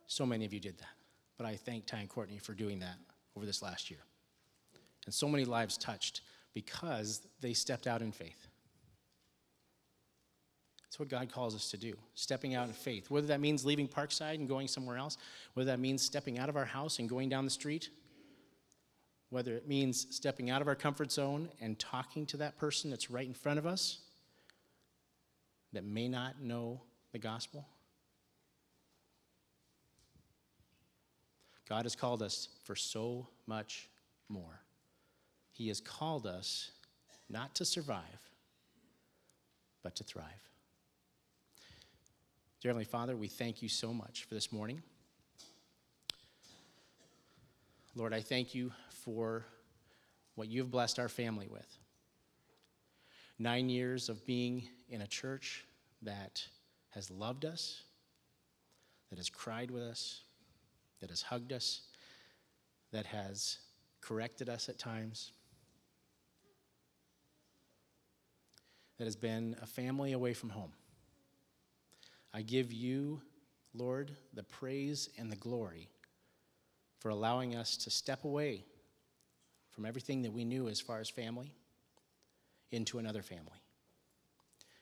So 0.07 0.25
many 0.25 0.45
of 0.45 0.53
you 0.53 0.59
did 0.59 0.77
that. 0.79 0.89
But 1.37 1.45
I 1.45 1.55
thank 1.55 1.85
Ty 1.85 1.99
and 1.99 2.09
Courtney 2.09 2.37
for 2.37 2.53
doing 2.53 2.79
that 2.79 2.95
over 3.35 3.45
this 3.45 3.61
last 3.61 3.91
year. 3.91 3.99
And 5.05 5.13
so 5.13 5.27
many 5.27 5.45
lives 5.45 5.77
touched 5.77 6.21
because 6.53 7.21
they 7.41 7.53
stepped 7.53 7.85
out 7.85 8.01
in 8.01 8.11
faith. 8.11 8.47
That's 10.83 10.99
what 10.99 11.09
God 11.09 11.29
calls 11.31 11.53
us 11.53 11.69
to 11.71 11.77
do, 11.77 11.93
stepping 12.13 12.55
out 12.55 12.67
in 12.67 12.73
faith. 12.73 13.11
Whether 13.11 13.27
that 13.27 13.41
means 13.41 13.65
leaving 13.65 13.87
Parkside 13.87 14.35
and 14.35 14.47
going 14.47 14.69
somewhere 14.69 14.97
else, 14.97 15.17
whether 15.53 15.69
that 15.71 15.79
means 15.79 16.01
stepping 16.01 16.39
out 16.39 16.47
of 16.47 16.55
our 16.55 16.65
house 16.65 16.99
and 16.99 17.09
going 17.09 17.27
down 17.27 17.43
the 17.43 17.51
street, 17.51 17.89
whether 19.35 19.53
it 19.53 19.67
means 19.67 20.07
stepping 20.11 20.49
out 20.49 20.61
of 20.61 20.67
our 20.69 20.75
comfort 20.75 21.11
zone 21.11 21.49
and 21.59 21.77
talking 21.77 22.25
to 22.25 22.37
that 22.37 22.57
person 22.57 22.89
that's 22.89 23.11
right 23.11 23.27
in 23.27 23.33
front 23.33 23.59
of 23.59 23.65
us 23.65 23.97
that 25.73 25.83
may 25.83 26.07
not 26.07 26.41
know 26.41 26.79
the 27.11 27.19
gospel. 27.19 27.67
God 31.67 31.83
has 31.83 31.97
called 31.97 32.23
us 32.23 32.47
for 32.63 32.77
so 32.77 33.27
much 33.45 33.89
more. 34.29 34.61
He 35.51 35.67
has 35.67 35.81
called 35.81 36.25
us 36.25 36.71
not 37.29 37.53
to 37.55 37.65
survive, 37.65 38.29
but 39.83 39.97
to 39.97 40.05
thrive. 40.05 40.23
Dear 42.61 42.69
Heavenly 42.69 42.85
Father, 42.85 43.17
we 43.17 43.27
thank 43.27 43.61
you 43.61 43.67
so 43.67 43.93
much 43.93 44.23
for 44.23 44.33
this 44.33 44.53
morning. 44.53 44.81
Lord, 47.97 48.13
I 48.13 48.21
thank 48.21 48.55
you 48.55 48.71
for 49.05 49.45
what 50.33 50.49
you've 50.49 50.71
blessed 50.71 50.99
our 50.99 51.07
family 51.07 51.47
with. 51.47 51.77
Nine 53.37 53.69
years 53.69 54.09
of 54.09 54.25
being 54.25 54.67
in 54.89 55.01
a 55.01 55.07
church 55.07 55.63
that 56.01 56.43
has 56.89 57.11
loved 57.11 57.45
us, 57.45 57.83
that 59.09 59.19
has 59.19 59.29
cried 59.29 59.69
with 59.69 59.83
us, 59.83 60.21
that 60.99 61.09
has 61.09 61.21
hugged 61.21 61.53
us, 61.53 61.81
that 62.91 63.05
has 63.05 63.59
corrected 64.01 64.49
us 64.49 64.69
at 64.69 64.79
times, 64.79 65.31
that 68.97 69.05
has 69.05 69.15
been 69.15 69.55
a 69.61 69.65
family 69.65 70.13
away 70.13 70.33
from 70.33 70.49
home. 70.49 70.71
I 72.33 72.41
give 72.41 72.73
you, 72.73 73.21
Lord, 73.73 74.11
the 74.33 74.43
praise 74.43 75.09
and 75.17 75.31
the 75.31 75.35
glory 75.35 75.89
for 76.99 77.09
allowing 77.09 77.55
us 77.55 77.77
to 77.77 77.89
step 77.89 78.23
away 78.23 78.63
from 79.75 79.85
everything 79.85 80.21
that 80.21 80.31
we 80.31 80.45
knew 80.45 80.69
as 80.69 80.79
far 80.79 81.01
as 81.01 81.09
family 81.09 81.51
into 82.71 82.97
another 82.97 83.21
family. 83.21 83.61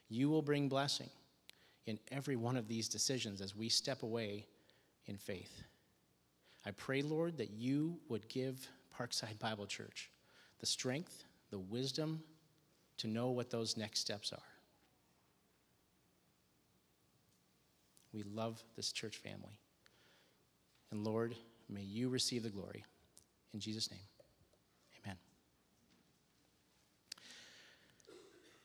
You 0.08 0.30
will 0.30 0.44
bring 0.44 0.70
blessing 0.70 1.10
in 1.88 1.98
every 2.12 2.36
one 2.36 2.56
of 2.56 2.68
these 2.68 2.88
decisions 2.88 3.42
as 3.42 3.56
we 3.56 3.70
step 3.70 4.04
away 4.04 4.46
in 5.08 5.18
faith. 5.18 5.64
I 6.66 6.72
pray, 6.72 7.02
Lord, 7.02 7.38
that 7.40 7.50
you 7.50 7.98
would 8.08 8.30
give 8.30 8.68
Parkside 8.96 9.40
Bible 9.40 9.66
Church 9.66 10.12
the 10.60 10.66
strength, 10.68 11.24
the 11.50 11.60
wisdom 11.60 12.22
to 12.98 13.08
know 13.08 13.32
what 13.32 13.50
those 13.50 13.76
next 13.76 14.00
steps 14.00 14.32
are. 14.32 14.40
We 18.14 18.22
love 18.24 18.64
this 18.76 18.92
church 18.92 19.18
family. 19.18 19.58
And 20.92 21.04
Lord, 21.04 21.36
may 21.68 21.82
you 21.82 22.10
receive 22.10 22.44
the 22.44 22.50
glory. 22.50 22.86
In 23.54 23.60
Jesus' 23.60 23.90
name, 23.90 24.00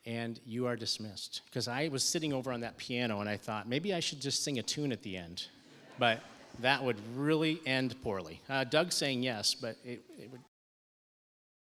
And 0.05 0.39
you 0.45 0.65
are 0.65 0.75
dismissed. 0.75 1.41
Because 1.45 1.67
I 1.67 1.89
was 1.89 2.03
sitting 2.03 2.33
over 2.33 2.51
on 2.51 2.61
that 2.61 2.77
piano 2.77 3.19
and 3.19 3.29
I 3.29 3.37
thought 3.37 3.67
maybe 3.67 3.93
I 3.93 3.99
should 3.99 4.21
just 4.21 4.43
sing 4.43 4.57
a 4.59 4.63
tune 4.63 4.91
at 4.91 5.03
the 5.03 5.17
end. 5.17 5.47
But 5.97 6.21
that 6.59 6.83
would 6.83 6.97
really 7.15 7.59
end 7.65 7.95
poorly. 8.01 8.41
Uh, 8.49 8.63
Doug's 8.63 8.95
saying 8.95 9.23
yes, 9.23 9.53
but 9.53 9.75
it, 9.83 10.01
it 10.17 10.31
would 10.31 10.41